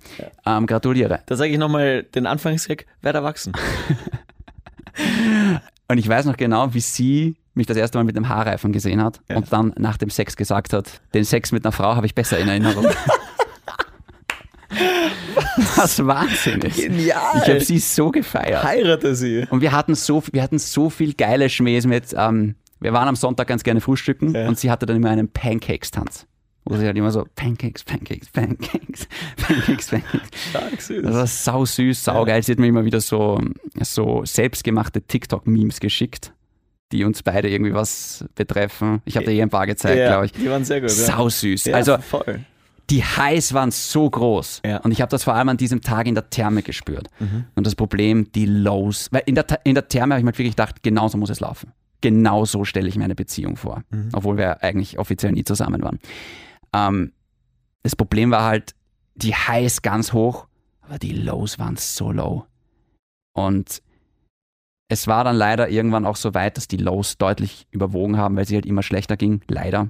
[0.56, 1.20] Ähm, gratuliere.
[1.26, 3.52] Da sage ich nochmal den Anfangsgag, werd erwachsen.
[5.88, 9.02] Und ich weiß noch genau, wie sie mich das erste Mal mit einem Haarreifen gesehen
[9.02, 9.36] hat Ja.
[9.36, 12.38] und dann nach dem Sex gesagt hat, den Sex mit einer Frau habe ich besser
[12.38, 12.86] in Erinnerung.
[15.76, 16.74] das ist wahnsinnig.
[16.76, 17.20] Genial.
[17.42, 18.62] Ich habe sie so gefeiert.
[18.64, 19.46] Heirate sie.
[19.50, 23.16] Und wir hatten so, wir hatten so viel geile Schmähs mit, ähm, wir waren am
[23.16, 24.48] Sonntag ganz gerne frühstücken Ja.
[24.48, 26.26] und sie hatte dann immer einen Pancakes-Tanz.
[26.64, 30.28] Wo sie halt immer so, Pancakes, Pancakes, Pancakes, Pancakes, Pancakes.
[30.50, 31.02] Stark süß.
[31.02, 32.42] Das war sau süß, sau geil.
[32.42, 33.40] Sie hat mir immer wieder so,
[33.80, 36.32] so selbstgemachte TikTok-Memes geschickt,
[36.92, 39.00] die uns beide irgendwie was betreffen.
[39.06, 40.32] Ich habe dir hier ein paar gezeigt, ja, glaube ich.
[40.32, 40.90] Die waren sehr gut.
[40.90, 41.64] Sau süß.
[41.64, 41.76] Ja.
[41.76, 42.40] Also Ja, voll.
[42.90, 44.62] Die Highs waren so groß.
[44.64, 44.78] Ja.
[44.78, 47.08] Und ich habe das vor allem an diesem Tag in der Therme gespürt.
[47.20, 47.44] Mhm.
[47.54, 49.08] Und das Problem, die Lows.
[49.12, 51.72] Weil in der, in der Therme habe ich mir wirklich gedacht, genauso muss es laufen.
[52.00, 53.82] Genauso stelle ich mir eine Beziehung vor.
[53.90, 54.08] Mhm.
[54.12, 56.00] Obwohl wir eigentlich offiziell nie zusammen waren.
[56.72, 57.12] Ähm,
[57.82, 58.74] das Problem war halt,
[59.14, 60.46] die Highs ganz hoch,
[60.80, 62.46] aber die Lows waren so low.
[63.32, 63.82] Und
[64.88, 68.46] es war dann leider irgendwann auch so weit, dass die Lows deutlich überwogen haben, weil
[68.46, 69.88] sie halt immer schlechter ging, leider.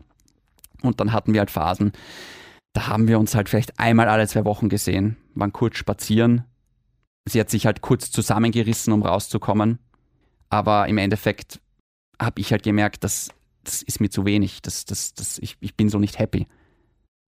[0.83, 1.93] Und dann hatten wir halt Phasen,
[2.73, 6.45] da haben wir uns halt vielleicht einmal alle zwei Wochen gesehen, waren kurz spazieren.
[7.29, 9.79] Sie hat sich halt kurz zusammengerissen, um rauszukommen.
[10.49, 11.61] Aber im Endeffekt
[12.21, 13.31] habe ich halt gemerkt, dass
[13.65, 14.63] das ist mir zu wenig.
[14.63, 16.47] Das, das, das, ich, ich bin so nicht happy.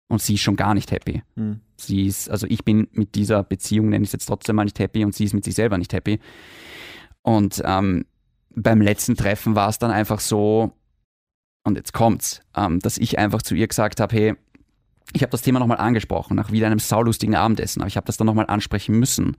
[0.07, 1.23] Und sie ist schon gar nicht happy.
[1.35, 1.61] Hm.
[1.75, 4.79] Sie ist, also ich bin mit dieser Beziehung, nenne ich es jetzt trotzdem mal nicht
[4.79, 6.19] happy und sie ist mit sich selber nicht happy.
[7.21, 8.05] Und ähm,
[8.55, 10.71] beim letzten Treffen war es dann einfach so,
[11.65, 14.35] und jetzt kommt's, ähm, dass ich einfach zu ihr gesagt habe, hey,
[15.13, 18.17] ich habe das Thema nochmal angesprochen, nach wieder einem saulustigen Abendessen, aber ich habe das
[18.17, 19.37] dann nochmal ansprechen müssen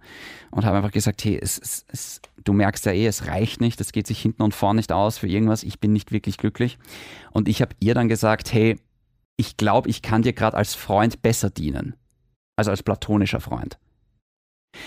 [0.50, 3.80] und habe einfach gesagt, hey, es, es, es, du merkst ja eh, es reicht nicht,
[3.80, 6.78] es geht sich hinten und vorn nicht aus für irgendwas, ich bin nicht wirklich glücklich.
[7.32, 8.78] Und ich habe ihr dann gesagt, hey,
[9.36, 11.96] ich glaube, ich kann dir gerade als Freund besser dienen,
[12.56, 13.76] also als platonischer Freund.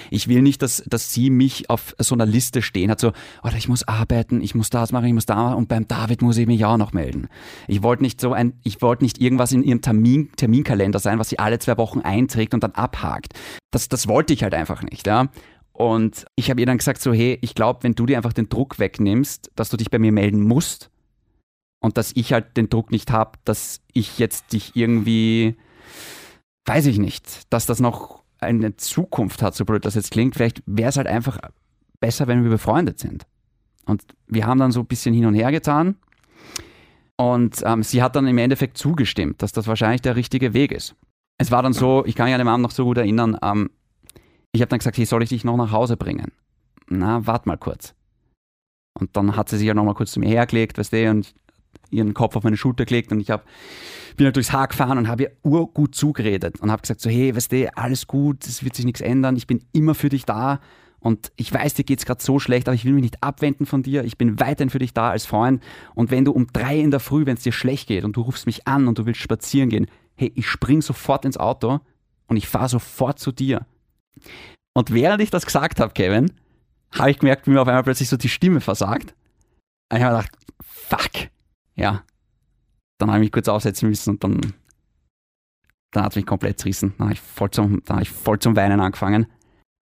[0.10, 3.12] Ich will nicht, dass, dass sie mich auf so einer Liste stehen hat, so,
[3.44, 6.22] oh, ich muss arbeiten, ich muss das machen, ich muss da machen und beim David
[6.22, 7.28] muss ich mich auch noch melden.
[7.68, 11.30] Ich wollte nicht so ein, ich wollte nicht irgendwas in ihrem Termin, Terminkalender sein, was
[11.30, 13.34] sie alle zwei Wochen einträgt und dann abhakt.
[13.72, 15.30] Das, das wollte ich halt einfach nicht, ja.
[15.78, 18.50] Und ich habe ihr dann gesagt, so, hey, ich glaube, wenn du dir einfach den
[18.50, 20.90] Druck wegnimmst, dass du dich bei mir melden musst
[21.80, 25.56] und dass ich halt den Druck nicht habe, dass ich jetzt dich irgendwie,
[26.66, 30.36] weiß ich nicht, dass das noch eine Zukunft hat, so blöd das jetzt klingt.
[30.36, 31.38] Vielleicht wäre es halt einfach
[32.00, 33.26] besser, wenn wir befreundet sind.
[33.86, 35.96] Und wir haben dann so ein bisschen hin und her getan.
[37.16, 40.96] Und ähm, sie hat dann im Endeffekt zugestimmt, dass das wahrscheinlich der richtige Weg ist.
[41.40, 43.70] Es war dann so, ich kann mich an den Abend noch so gut erinnern, ähm,
[44.52, 46.32] ich habe dann gesagt, hey, soll ich dich noch nach Hause bringen?
[46.88, 47.94] Na, warte mal kurz.
[49.00, 51.36] Und dann hat sie sich ja noch mal kurz zu mir hergelegt, weißt du, und
[51.92, 53.46] ihren Kopf auf meine Schulter gelegt und ich hab,
[54.16, 57.36] bin halt durchs Haar gefahren und habe ihr urgut zugeredet und habe gesagt so, hey,
[57.36, 60.60] weißt du, alles gut, es wird sich nichts ändern, ich bin immer für dich da
[61.00, 63.84] und ich weiß, dir geht's gerade so schlecht, aber ich will mich nicht abwenden von
[63.84, 65.64] dir, ich bin weiterhin für dich da als Freund
[65.96, 68.22] und wenn du um drei in der Früh, wenn es dir schlecht geht und du
[68.22, 71.80] rufst mich an und du willst spazieren gehen, hey, ich spring sofort ins Auto
[72.28, 73.66] und ich fahre sofort zu dir.
[74.74, 76.32] Und während ich das gesagt habe, Kevin,
[76.92, 79.16] habe ich gemerkt, wie mir auf einmal plötzlich so die Stimme versagt.
[79.92, 81.30] Und ich habe gedacht, fuck,
[81.78, 82.04] ja.
[82.98, 84.54] Dann habe ich mich kurz aufsetzen müssen und dann,
[85.92, 86.94] dann hat es mich komplett zerrissen.
[86.98, 89.28] Dann habe ich, voll zum, dann habe ich voll zum Weinen angefangen.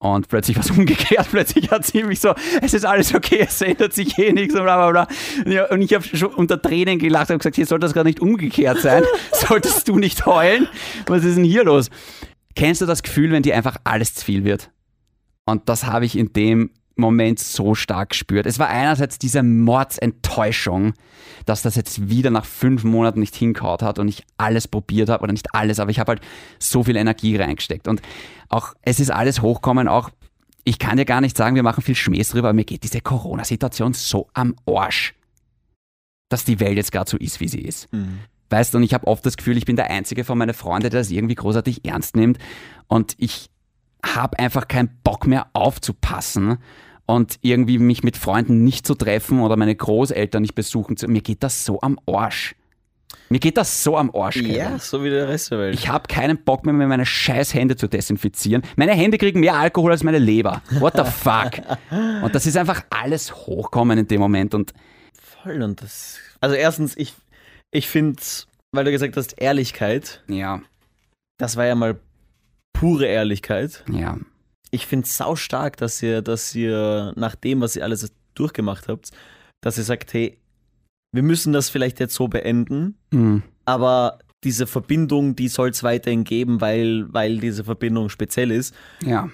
[0.03, 1.28] Und plötzlich war es umgekehrt.
[1.30, 4.62] Plötzlich hat sie mich so, es ist alles okay, es ändert sich eh nichts und
[4.62, 5.07] bla bla
[5.45, 5.64] bla.
[5.66, 8.78] Und ich habe schon unter Tränen gelacht und gesagt, hier soll das gerade nicht umgekehrt
[8.78, 9.05] sein.
[9.32, 10.68] Solltest du nicht heulen?
[11.07, 11.91] Was ist denn hier los?
[12.55, 14.70] Kennst du das Gefühl, wenn dir einfach alles zu viel wird?
[15.45, 18.47] Und das habe ich in dem Moment so stark gespürt.
[18.47, 20.93] Es war einerseits diese Mordsenttäuschung,
[21.47, 25.22] dass das jetzt wieder nach fünf Monaten nicht hinkaut hat und ich alles probiert habe,
[25.22, 26.22] oder nicht alles, aber ich habe halt
[26.59, 27.88] so viel Energie reingesteckt.
[27.88, 28.03] Und
[28.49, 30.11] auch, es ist alles hochkommen, auch,
[30.64, 33.01] ich kann dir gar nicht sagen, wir machen viel Schmähs drüber, aber mir geht diese
[33.01, 35.14] Corona-Situation so am Arsch,
[36.28, 37.88] dass die Welt jetzt gerade so ist, wie sie ist.
[38.51, 40.91] Weißt du, und ich habe oft das Gefühl, ich bin der Einzige von meinen Freunden,
[40.91, 42.38] der das irgendwie großartig ernst nimmt.
[42.88, 43.49] Und ich
[44.05, 46.59] habe einfach keinen Bock mehr aufzupassen
[47.07, 51.09] und irgendwie mich mit Freunden nicht zu treffen oder meine Großeltern nicht besuchen zu.
[51.09, 52.55] Mir geht das so am Arsch.
[53.28, 54.36] Mir geht das so am Arsch.
[54.36, 54.55] Kevin.
[54.55, 55.74] Ja, so wie der Rest der Welt.
[55.74, 58.62] Ich habe keinen Bock mehr, meine scheiß Hände zu desinfizieren.
[58.76, 60.62] Meine Hände kriegen mehr Alkohol als meine Leber.
[60.78, 61.53] What the fuck?
[62.22, 64.55] Und das ist einfach alles hochkommen in dem Moment.
[64.55, 64.72] Und
[65.42, 66.18] Voll und das.
[66.40, 67.14] Also erstens, ich,
[67.70, 68.20] ich finde,
[68.72, 70.61] weil du gesagt hast, Ehrlichkeit, ja,
[71.38, 71.98] das war ja mal
[72.72, 73.84] pure Ehrlichkeit.
[73.90, 74.18] ja.
[74.72, 78.86] Ich finde es sau stark, dass ihr, dass ihr nach dem, was ihr alles durchgemacht
[78.86, 79.10] habt,
[79.60, 80.38] dass ihr sagt, hey,
[81.10, 83.42] wir müssen das vielleicht jetzt so beenden, Hm.
[83.64, 88.72] aber diese Verbindung, die soll es weiterhin geben, weil, weil diese Verbindung speziell ist.
[89.04, 89.28] Ja.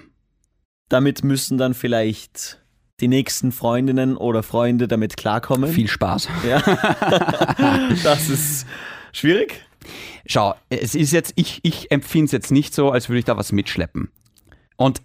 [0.89, 2.63] Damit müssen dann vielleicht
[2.99, 5.71] die nächsten Freundinnen oder Freunde damit klarkommen.
[5.71, 6.29] Viel Spaß.
[6.49, 6.61] Ja.
[8.03, 8.65] das ist
[9.13, 9.63] schwierig.
[10.25, 13.37] Schau, es ist jetzt, ich, ich empfinde es jetzt nicht so, als würde ich da
[13.37, 14.09] was mitschleppen.
[14.75, 15.01] Und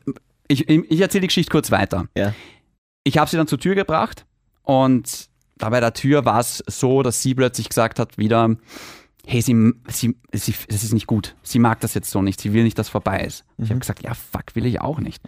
[0.49, 2.09] ich, ich erzähle die Geschichte kurz weiter.
[2.17, 2.35] Ja.
[3.05, 4.27] Ich habe sie dann zur Tür gebracht
[4.63, 8.57] und da bei der Tür war es so, dass sie plötzlich gesagt hat wieder,
[9.27, 11.37] hey, sie, sie, sie, das ist nicht gut.
[11.43, 12.41] Sie mag das jetzt so nicht.
[12.41, 13.45] Sie will nicht, dass vorbei ist.
[13.59, 15.23] Ich habe gesagt, ja, fuck, will ich auch nicht.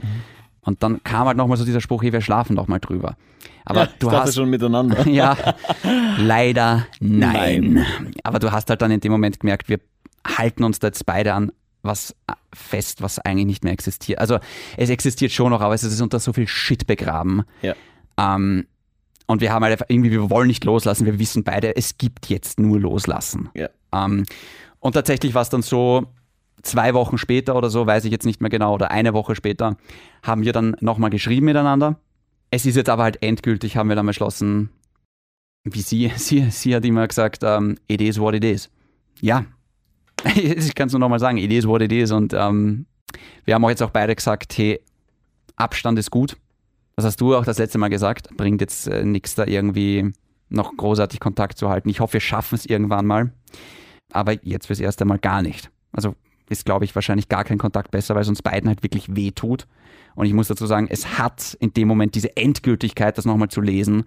[0.64, 3.16] Und dann kam halt nochmal so dieser Spruch, hey, wir schlafen doch mal drüber.
[3.64, 5.06] Aber ja, du hast schon miteinander.
[5.08, 5.36] ja,
[6.18, 7.84] leider nein.
[8.22, 9.80] Aber du hast halt dann in dem Moment gemerkt, wir
[10.26, 11.52] halten uns da jetzt beide an
[11.82, 12.16] was
[12.54, 14.18] fest, was eigentlich nicht mehr existiert.
[14.18, 14.38] Also
[14.76, 17.42] es existiert schon noch, aber es ist unter so viel Shit begraben.
[17.62, 17.74] Ja.
[18.18, 18.66] Ähm,
[19.26, 21.06] und wir haben halt einfach irgendwie, wir wollen nicht loslassen.
[21.06, 23.50] Wir wissen beide, es gibt jetzt nur loslassen.
[23.54, 23.68] Ja.
[23.92, 24.24] Ähm,
[24.80, 26.06] und tatsächlich war es dann so,
[26.64, 29.76] zwei Wochen später oder so, weiß ich jetzt nicht mehr genau, oder eine Woche später,
[30.22, 31.98] haben wir dann nochmal geschrieben miteinander.
[32.50, 34.70] Es ist jetzt aber halt endgültig, haben wir dann beschlossen,
[35.64, 38.70] wie sie, sie, sie hat immer gesagt, ähm, it is what it is.
[39.20, 39.44] Ja,
[40.34, 42.10] ich kann es nur nochmal sagen, it is what it is.
[42.10, 42.86] Und ähm,
[43.44, 44.80] wir haben auch jetzt auch beide gesagt, hey,
[45.56, 46.36] Abstand ist gut.
[46.96, 48.36] Das hast du auch das letzte Mal gesagt.
[48.36, 50.12] Bringt jetzt äh, nichts da irgendwie
[50.48, 51.88] noch großartig Kontakt zu halten.
[51.88, 53.32] Ich hoffe, wir schaffen es irgendwann mal.
[54.12, 55.70] Aber jetzt fürs erste Mal gar nicht.
[55.92, 56.14] Also
[56.48, 59.30] ist, glaube ich, wahrscheinlich gar kein Kontakt besser, weil es uns beiden halt wirklich weh
[59.30, 59.66] tut.
[60.14, 63.60] Und ich muss dazu sagen, es hat in dem Moment diese Endgültigkeit, das nochmal zu
[63.60, 64.04] lesen,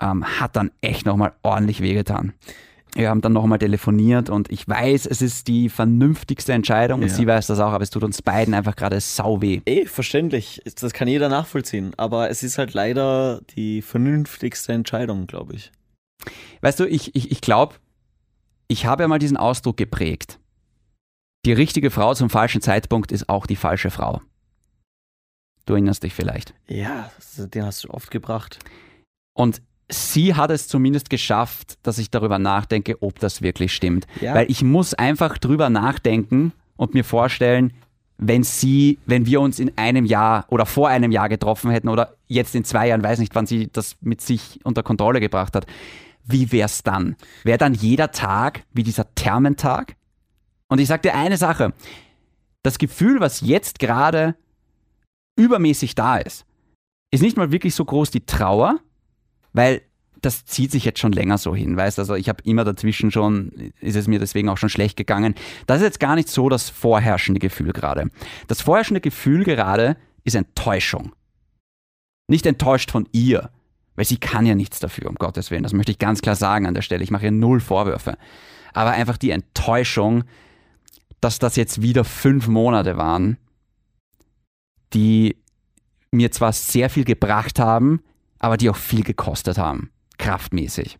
[0.00, 2.32] ähm, hat dann echt nochmal ordentlich wehgetan.
[2.94, 7.14] Wir haben dann nochmal telefoniert und ich weiß, es ist die vernünftigste Entscheidung und Ja.
[7.14, 9.60] sie weiß das auch, aber es tut uns beiden einfach gerade sau weh.
[9.66, 10.62] Eh, verständlich.
[10.80, 11.92] Das kann jeder nachvollziehen.
[11.98, 15.72] Aber es ist halt leider die vernünftigste Entscheidung, glaube ich.
[16.62, 17.74] Weißt du, ich, ich, ich glaube,
[18.68, 20.38] ich habe ja mal diesen Ausdruck geprägt.
[21.46, 24.20] Die richtige Frau zum falschen Zeitpunkt ist auch die falsche Frau.
[25.64, 26.54] Du erinnerst dich vielleicht.
[26.66, 28.58] Ja, das- den hast du oft gebracht.
[29.32, 34.08] Und sie hat es zumindest geschafft, dass ich darüber nachdenke, ob das wirklich stimmt.
[34.20, 34.34] Ja.
[34.34, 37.72] Weil ich muss einfach drüber nachdenken und mir vorstellen,
[38.18, 42.16] wenn sie, wenn wir uns in einem Jahr oder vor einem Jahr getroffen hätten oder
[42.26, 45.66] jetzt in zwei Jahren, weiß nicht, wann sie das mit sich unter Kontrolle gebracht hat,
[46.24, 47.14] wie wär's dann?
[47.44, 49.95] Wäre dann jeder Tag wie dieser Thermentag?
[50.68, 51.72] Und ich sag dir eine Sache,
[52.62, 54.34] das Gefühl, was jetzt gerade
[55.36, 56.44] übermäßig da ist,
[57.12, 58.80] ist nicht mal wirklich so groß die Trauer,
[59.52, 59.82] weil
[60.22, 63.72] das zieht sich jetzt schon länger so hin, weißt also ich habe immer dazwischen schon,
[63.80, 65.34] ist es mir deswegen auch schon schlecht gegangen.
[65.66, 68.10] Das ist jetzt gar nicht so das vorherrschende Gefühl gerade.
[68.48, 71.12] Das vorherrschende Gefühl gerade ist Enttäuschung.
[72.28, 73.50] Nicht enttäuscht von ihr,
[73.94, 75.62] weil sie kann ja nichts dafür, um Gottes Willen.
[75.62, 77.04] Das möchte ich ganz klar sagen an der Stelle.
[77.04, 78.16] Ich mache ihr null Vorwürfe.
[78.72, 80.24] Aber einfach die Enttäuschung,
[81.26, 83.36] dass das jetzt wieder fünf Monate waren,
[84.94, 85.36] die
[86.12, 88.00] mir zwar sehr viel gebracht haben,
[88.38, 90.98] aber die auch viel gekostet haben, kraftmäßig.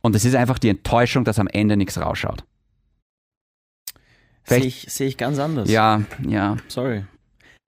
[0.00, 2.42] Und es ist einfach die Enttäuschung, dass am Ende nichts rausschaut.
[4.42, 5.70] Sehe ich, sehe ich ganz anders.
[5.70, 6.56] Ja, ja.
[6.66, 7.04] Sorry.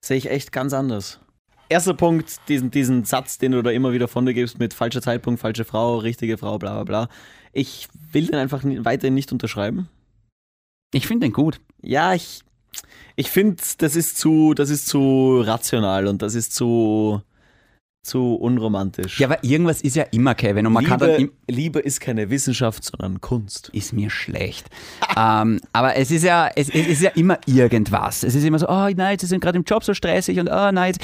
[0.05, 1.21] Sehe ich echt ganz anders.
[1.69, 5.03] Erster Punkt, diesen, diesen Satz, den du da immer wieder von dir gibst mit falscher
[5.03, 7.09] Zeitpunkt, falsche Frau, richtige Frau, bla bla bla.
[7.53, 9.89] Ich will den einfach weiterhin nicht unterschreiben.
[10.93, 11.61] Ich finde den gut.
[11.83, 12.41] Ja, ich,
[13.17, 17.21] ich finde, das ist zu, das ist zu rational und das ist zu,
[18.03, 19.21] zu unromantisch.
[19.21, 20.67] Ja, aber irgendwas ist ja immer, Kevin.
[20.67, 23.69] Und man kann dann Liebe, im Liebe ist keine Wissenschaft, sondern Kunst.
[23.73, 24.69] ist mir schlecht.
[25.17, 28.23] ähm, aber es ist ja, es, es ist ja immer irgendwas.
[28.23, 30.73] Es ist immer so, oh nein, sie sind gerade im Job so stressig und oh
[30.73, 30.95] nein.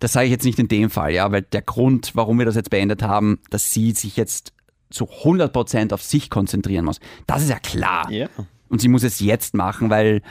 [0.00, 2.54] Das sage ich jetzt nicht in dem Fall, ja, weil der Grund, warum wir das
[2.54, 4.52] jetzt beendet haben, dass sie sich jetzt
[4.90, 7.00] zu 100% auf sich konzentrieren muss.
[7.26, 8.10] Das ist ja klar.
[8.10, 8.28] Ja.
[8.68, 10.22] Und sie muss es jetzt machen, weil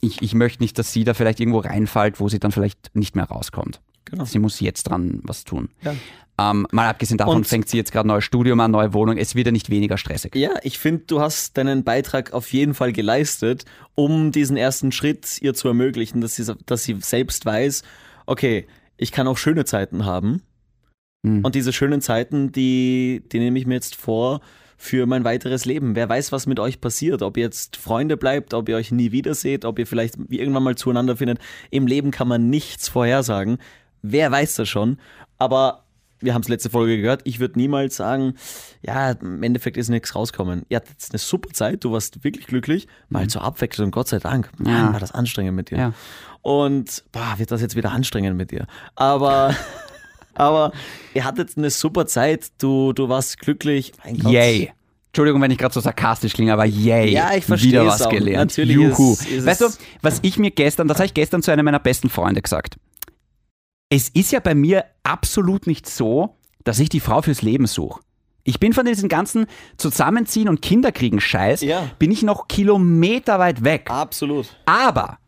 [0.00, 3.14] ich, ich möchte nicht, dass sie da vielleicht irgendwo reinfällt, wo sie dann vielleicht nicht
[3.16, 3.80] mehr rauskommt.
[4.04, 4.24] Genau.
[4.24, 5.70] Sie muss jetzt dran was tun.
[5.82, 5.94] Ja.
[6.38, 9.16] Ähm, mal abgesehen davon Und- fängt sie jetzt gerade ein neues Studium an, neue Wohnung.
[9.16, 10.34] Es wird ja nicht weniger stressig.
[10.34, 13.64] Ja, ich finde, du hast deinen Beitrag auf jeden Fall geleistet,
[13.94, 17.82] um diesen ersten Schritt ihr zu ermöglichen, dass sie, dass sie selbst weiß,
[18.26, 18.66] okay,
[18.96, 20.42] ich kann auch schöne Zeiten haben.
[21.24, 21.44] Hm.
[21.44, 24.40] Und diese schönen Zeiten, die, die nehme ich mir jetzt vor
[24.84, 25.94] für mein weiteres Leben.
[25.94, 27.22] Wer weiß, was mit euch passiert.
[27.22, 30.74] Ob ihr jetzt Freunde bleibt, ob ihr euch nie wiederseht, ob ihr vielleicht irgendwann mal
[30.74, 31.38] zueinander findet.
[31.70, 33.58] Im Leben kann man nichts vorhersagen.
[34.02, 34.98] Wer weiß das schon.
[35.38, 35.84] Aber
[36.18, 38.34] wir haben es letzte Folge gehört, ich würde niemals sagen,
[38.82, 40.66] ja, im Endeffekt ist nichts rauskommen.
[40.68, 42.88] Ihr hattet jetzt eine super Zeit, du warst wirklich glücklich.
[43.08, 44.50] Mal zur Abwechslung, Gott sei Dank.
[44.58, 44.92] Mann, Ja.
[44.92, 45.78] war das anstrengend mit dir.
[45.78, 45.92] Ja.
[46.40, 48.66] Und boah, wird das jetzt wieder anstrengend mit dir.
[48.96, 49.54] Aber,
[50.34, 50.72] aber
[51.14, 53.92] ihr hattet eine super Zeit, du, du warst glücklich.
[54.04, 54.32] Mein Gott.
[54.32, 54.72] Yay.
[55.08, 57.10] Entschuldigung, wenn ich gerade so sarkastisch klinge, aber yay.
[57.10, 58.10] Ja, ich verstehe Wieder es was auch.
[58.10, 58.50] gelernt.
[58.50, 59.12] Natürlich Juhu.
[59.12, 59.66] ist- ist weißt du,
[60.00, 62.76] was ich mir gestern, das habe ich gestern zu einem meiner besten Freunde gesagt.
[63.90, 68.00] Es ist ja bei mir absolut nicht so, dass ich die Frau fürs Leben suche.
[68.44, 71.90] Ich bin von diesem ganzen Zusammenziehen und Kinderkriegen Scheiß, Ja.
[71.98, 73.90] bin ich noch Kilometer weit weg.
[73.90, 74.56] Absolut.
[74.64, 75.18] Aber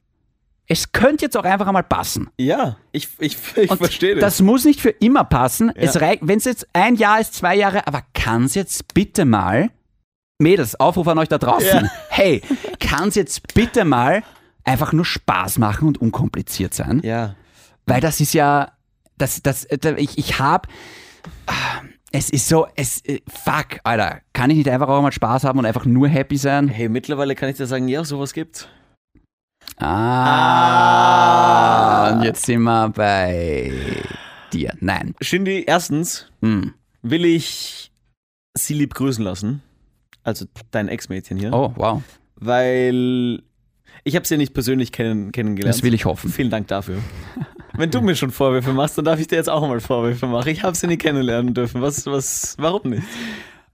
[0.67, 2.31] es könnte jetzt auch einfach einmal passen.
[2.39, 5.73] Ja, ich, ich, ich Und verstehe Das muss nicht für immer passen.
[5.75, 5.83] Ja.
[5.83, 9.25] Es reicht, wenn es jetzt ein Jahr ist, zwei Jahre, aber kann es jetzt bitte
[9.25, 9.71] mal,
[10.39, 11.91] Mädels, Aufruf an euch da draußen, Ja.
[12.09, 12.43] hey,
[12.81, 14.23] kann es jetzt bitte mal
[14.65, 17.01] einfach nur Spaß machen und unkompliziert sein?
[17.05, 17.35] Ja.
[17.87, 18.73] Weil das ist ja,
[19.19, 20.67] das, das, ich, ich hab,
[21.47, 25.45] ah, es ist so, es, äh, fuck, Alter, kann ich nicht einfach auch mal Spaß
[25.45, 26.69] haben und einfach nur happy sein?
[26.69, 28.67] Hey, mittlerweile kann ich dir sagen, ja, sowas gibt's.
[30.77, 33.73] Ah, und jetzt sind wir bei
[34.53, 34.73] dir.
[34.81, 35.15] Nein.
[35.21, 36.75] Shindy, erstens Hm.
[37.03, 37.91] will ich
[38.55, 39.63] sie lieb grüßen lassen.
[40.23, 41.53] Also dein Ex-Mädchen hier.
[41.53, 42.03] Oh, wow.
[42.37, 43.43] Weil
[44.05, 45.75] ich habe sie ja nicht persönlich kennen, kennengelernt.
[45.75, 46.31] Das will ich hoffen.
[46.31, 46.99] Vielen Dank dafür.
[47.75, 50.49] Wenn du mir schon Vorwürfe machst, dann darf ich dir jetzt auch mal Vorwürfe machen.
[50.49, 51.83] Ich habe sie nie kennenlernen dürfen.
[51.83, 53.03] Was, was, warum nicht?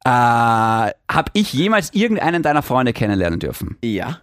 [0.05, 3.77] Äh, hab ich jemals irgendeinen deiner Freunde kennenlernen dürfen?
[3.85, 4.21] Ja.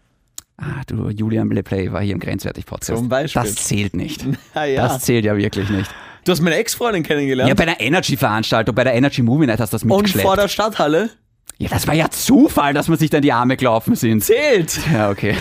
[0.57, 2.97] Ah, du, Julian Leplay war hier im Grenzwertig-Podcast.
[2.97, 3.41] Zum Beispiel.
[3.43, 4.25] Das zählt nicht.
[4.53, 4.87] Ah, ja.
[4.87, 5.89] Das zählt ja wirklich nicht.
[6.25, 7.47] Du hast meine Ex-Freundin kennengelernt.
[7.47, 10.27] Ja, bei einer Energy-Veranstaltung, bei der Energy Movie Night hast du das und mitgeschleppt.
[10.27, 11.11] vor der Stadthalle
[11.59, 14.23] ja, das war ja Zufall, dass man sich dann die Arme gelaufen sind.
[14.23, 14.79] zählt.
[14.91, 15.35] Ja, okay.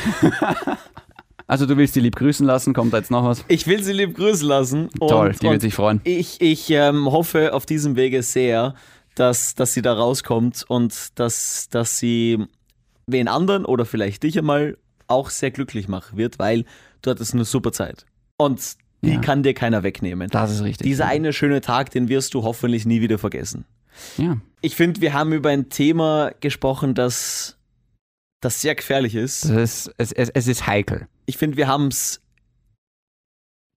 [1.46, 3.44] also du willst die lieb grüßen lassen, kommt da jetzt noch was?
[3.48, 4.88] Ich will sie lieb grüßen lassen.
[4.98, 6.00] Und, Toll, die und wird sich freuen.
[6.04, 8.74] Ich, ich ähm, hoffe auf diesem Wege sehr,
[9.14, 12.38] dass, dass sie da rauskommt und dass, dass sie
[13.06, 14.78] wen anderen oder vielleicht dich einmal
[15.08, 16.64] auch sehr glücklich machen wird, weil
[17.02, 18.06] du hattest eine super Zeit.
[18.36, 19.20] Und die Ja.
[19.20, 20.28] kann dir keiner wegnehmen.
[20.30, 20.84] Das ist richtig.
[20.86, 23.64] Dieser eine schöne Tag, den wirst du hoffentlich nie wieder vergessen.
[24.16, 24.36] Ja.
[24.60, 27.56] Ich finde, wir haben über ein Thema gesprochen, das,
[28.40, 29.44] das sehr gefährlich ist.
[29.44, 31.08] Das ist, es, es, es ist heikel.
[31.26, 32.20] Ich finde, wir haben es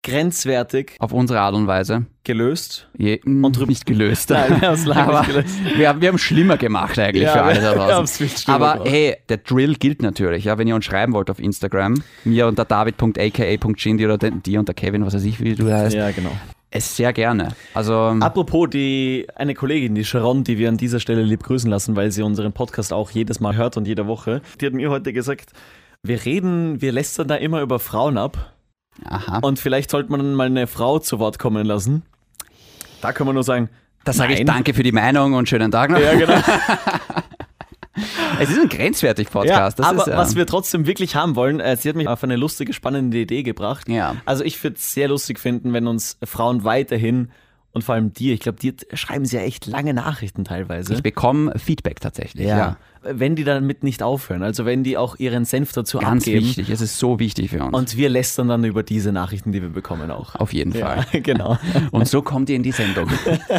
[0.04, 2.06] grenzwertig Auf unsere Art und Weise.
[2.24, 2.88] gelöst.
[2.98, 4.30] Je, und nicht gelöst.
[4.30, 5.56] Nein, wir haben es lange Aber gelöst.
[5.76, 8.30] wir haben wir haben schlimmer gemacht eigentlich Ja, für alle da draußen.
[8.48, 8.90] Aber gemacht.
[8.90, 10.46] hey, der Drill gilt natürlich.
[10.46, 15.06] Ja, wenn ihr uns schreiben wollt auf Instagram, mir unter david.aka.shindy oder dir unter Kevin,
[15.06, 16.32] was weiß ich, wie du heißt, Ja, genau.
[16.72, 17.50] es sehr gerne.
[17.74, 21.96] Also Apropos die eine Kollegin, die Sharon, die wir an dieser Stelle lieb grüßen lassen,
[21.96, 25.12] weil sie unseren Podcast auch jedes Mal hört und jede Woche, die hat mir heute
[25.12, 25.52] gesagt,
[26.04, 28.54] wir reden, wir lästern da immer über Frauen ab
[29.06, 32.04] aha, und vielleicht sollte man mal eine Frau zu Wort kommen lassen.
[33.02, 33.70] Da kann man nur sagen,
[34.04, 36.00] da sage ich danke für die Meinung und schönen Tag noch.
[36.00, 36.40] ja genau.
[38.40, 39.80] Es ist ein grenzwertig Podcast.
[39.80, 42.08] ja, das aber ist, ja, was wir trotzdem wirklich haben wollen, äh, sie hat mich
[42.08, 43.90] auf eine lustige, spannende Idee gebracht.
[43.90, 44.16] Ja.
[44.26, 47.32] Also ich würde es sehr lustig finden, wenn uns Frauen weiterhin
[47.74, 50.94] und vor allem dir, ich glaube, dir schreiben sie ja echt lange Nachrichten teilweise.
[50.94, 52.48] ich bekomme Feedback tatsächlich.
[52.48, 52.78] Ja.
[53.04, 56.46] Wenn die damit nicht aufhören, also wenn die auch ihren Senf dazu Ganz abgeben.
[56.46, 56.70] wichtig.
[56.70, 57.78] Es ist so wichtig für uns.
[57.78, 60.36] Und wir lästern dann über diese Nachrichten, die wir bekommen auch.
[60.36, 61.06] auf jeden Fall.
[61.12, 61.58] Ja, genau.
[61.92, 63.10] Und so kommt ihr in die Sendung.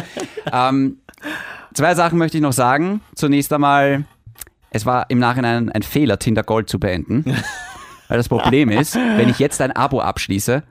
[0.51, 0.97] ähm,
[1.73, 3.01] zwei Sachen möchte ich noch sagen.
[3.15, 4.03] Zunächst einmal,
[4.69, 7.23] es war im Nachhinein ein Fehler, Tinder Gold zu beenden.
[8.09, 10.63] Weil das Problem ist, wenn ich jetzt ein Abo abschließe,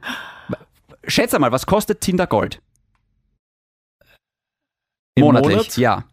[1.07, 2.61] schätze mal, was kostet Tinder Gold?
[5.19, 5.77] Im Monatlich, Monat?
[5.77, 6.05] ja.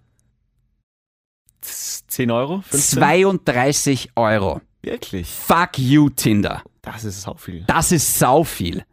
[1.62, 2.62] 10 Euro?
[2.62, 3.00] 15?
[3.00, 4.62] 32 Euro.
[4.82, 5.28] Wirklich?
[5.28, 6.64] Fuck you, Tinder.
[6.82, 7.64] Das ist sau viel.
[7.68, 8.86] Das ist sau viel.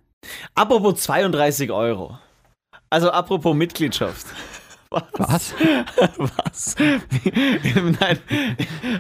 [0.55, 2.19] Apropos 32 Euro.
[2.91, 4.27] Also apropos Mitgliedschaft.
[4.93, 5.55] Was?
[6.17, 6.75] Was?
[8.01, 8.19] Nein,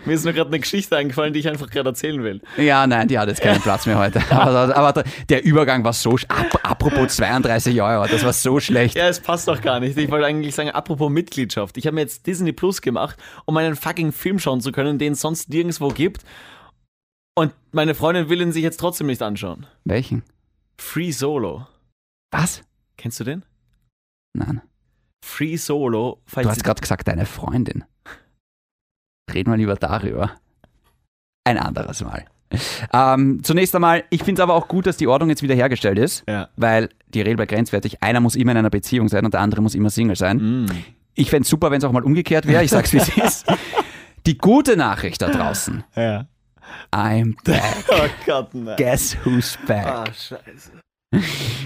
[0.05, 2.41] mir ist nur gerade eine Geschichte eingefallen, die ich einfach gerade erzählen will.
[2.57, 4.23] Ja, nein, die hat jetzt keinen Platz mehr heute.
[4.31, 8.97] Aber, aber der Übergang war so, ap apropos 32 Euro, das war so schlecht.
[8.97, 9.97] Ja, es passt doch gar nicht.
[9.97, 11.77] Ich wollte eigentlich sagen, apropos Mitgliedschaft.
[11.77, 15.13] Ich habe mir jetzt Disney Plus gemacht, um einen fucking Film schauen zu können, den
[15.13, 16.23] es sonst nirgendwo gibt.
[17.35, 19.67] Und meine Freundin will ihn sich jetzt trotzdem nicht anschauen.
[19.85, 20.23] Welchen?
[20.79, 21.67] Free Solo.
[22.31, 22.63] Was?
[22.97, 23.45] Kennst du den?
[24.35, 24.63] Nein.
[25.23, 26.21] Free Solo.
[26.27, 27.85] Falls Du hast gerade gesagt, deine Freundin.
[29.33, 30.33] Reden wir lieber darüber.
[31.45, 32.27] Ein anderes Mal.
[32.93, 35.99] Ähm, zunächst einmal, ich finde es aber auch gut, dass die Ordnung jetzt wieder hergestellt
[35.99, 36.49] ist, ja.
[36.57, 39.63] weil die Regel bei grenzwertig, einer muss immer in einer Beziehung sein und der andere
[39.63, 40.67] muss immer Single sein.
[41.15, 42.63] Ich fände es super, wenn es auch mal umgekehrt wäre.
[42.63, 43.47] Ich sag's wie es ist.
[44.27, 45.83] Die gute Nachricht da draußen.
[45.97, 46.27] Ja.
[46.93, 47.85] I'm back.
[47.89, 48.77] Oh Gott, nein.
[48.77, 49.87] Guess who's back?
[49.87, 50.73] Ah, scheiße.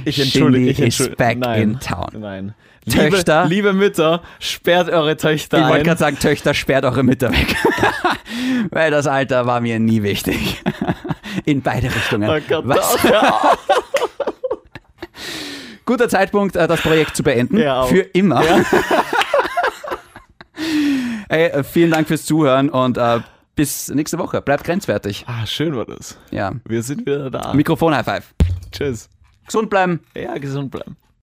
[0.05, 1.17] Ich Shindy entschuldige, ich is entschuldige.
[1.17, 1.63] back nein.
[1.63, 2.09] in town.
[2.19, 2.55] Nein.
[2.89, 5.85] Töchter- Liebe, liebe Mütter, sperrt eure Töchter Ich wollte ein.
[5.85, 7.57] gerade sagen, Töchter, sperrt eure Mütter weg.
[8.71, 10.63] Weil das Alter war mir nie wichtig.
[11.45, 12.31] In beide Richtungen.
[12.31, 13.03] Oh Gott, Was?
[13.03, 13.53] ja.
[15.85, 17.59] Guter Zeitpunkt, äh, das Projekt zu beenden.
[17.59, 17.85] Ja.
[17.87, 18.43] Für immer.
[21.29, 23.21] Ey, äh, vielen Dank fürs Zuhören und äh,
[23.55, 24.43] bis nächste Woche.
[24.43, 25.25] Bleibt grenzwertig.
[25.29, 26.19] Ah, schön war das.
[26.31, 26.53] Ja.
[26.65, 27.55] Wir sind wieder da.
[27.55, 28.35] Mikrofon High Five.
[28.73, 29.09] Tschüss.
[29.47, 30.01] Gesund bleiben.
[30.15, 30.97] Ja, gesund bleiben.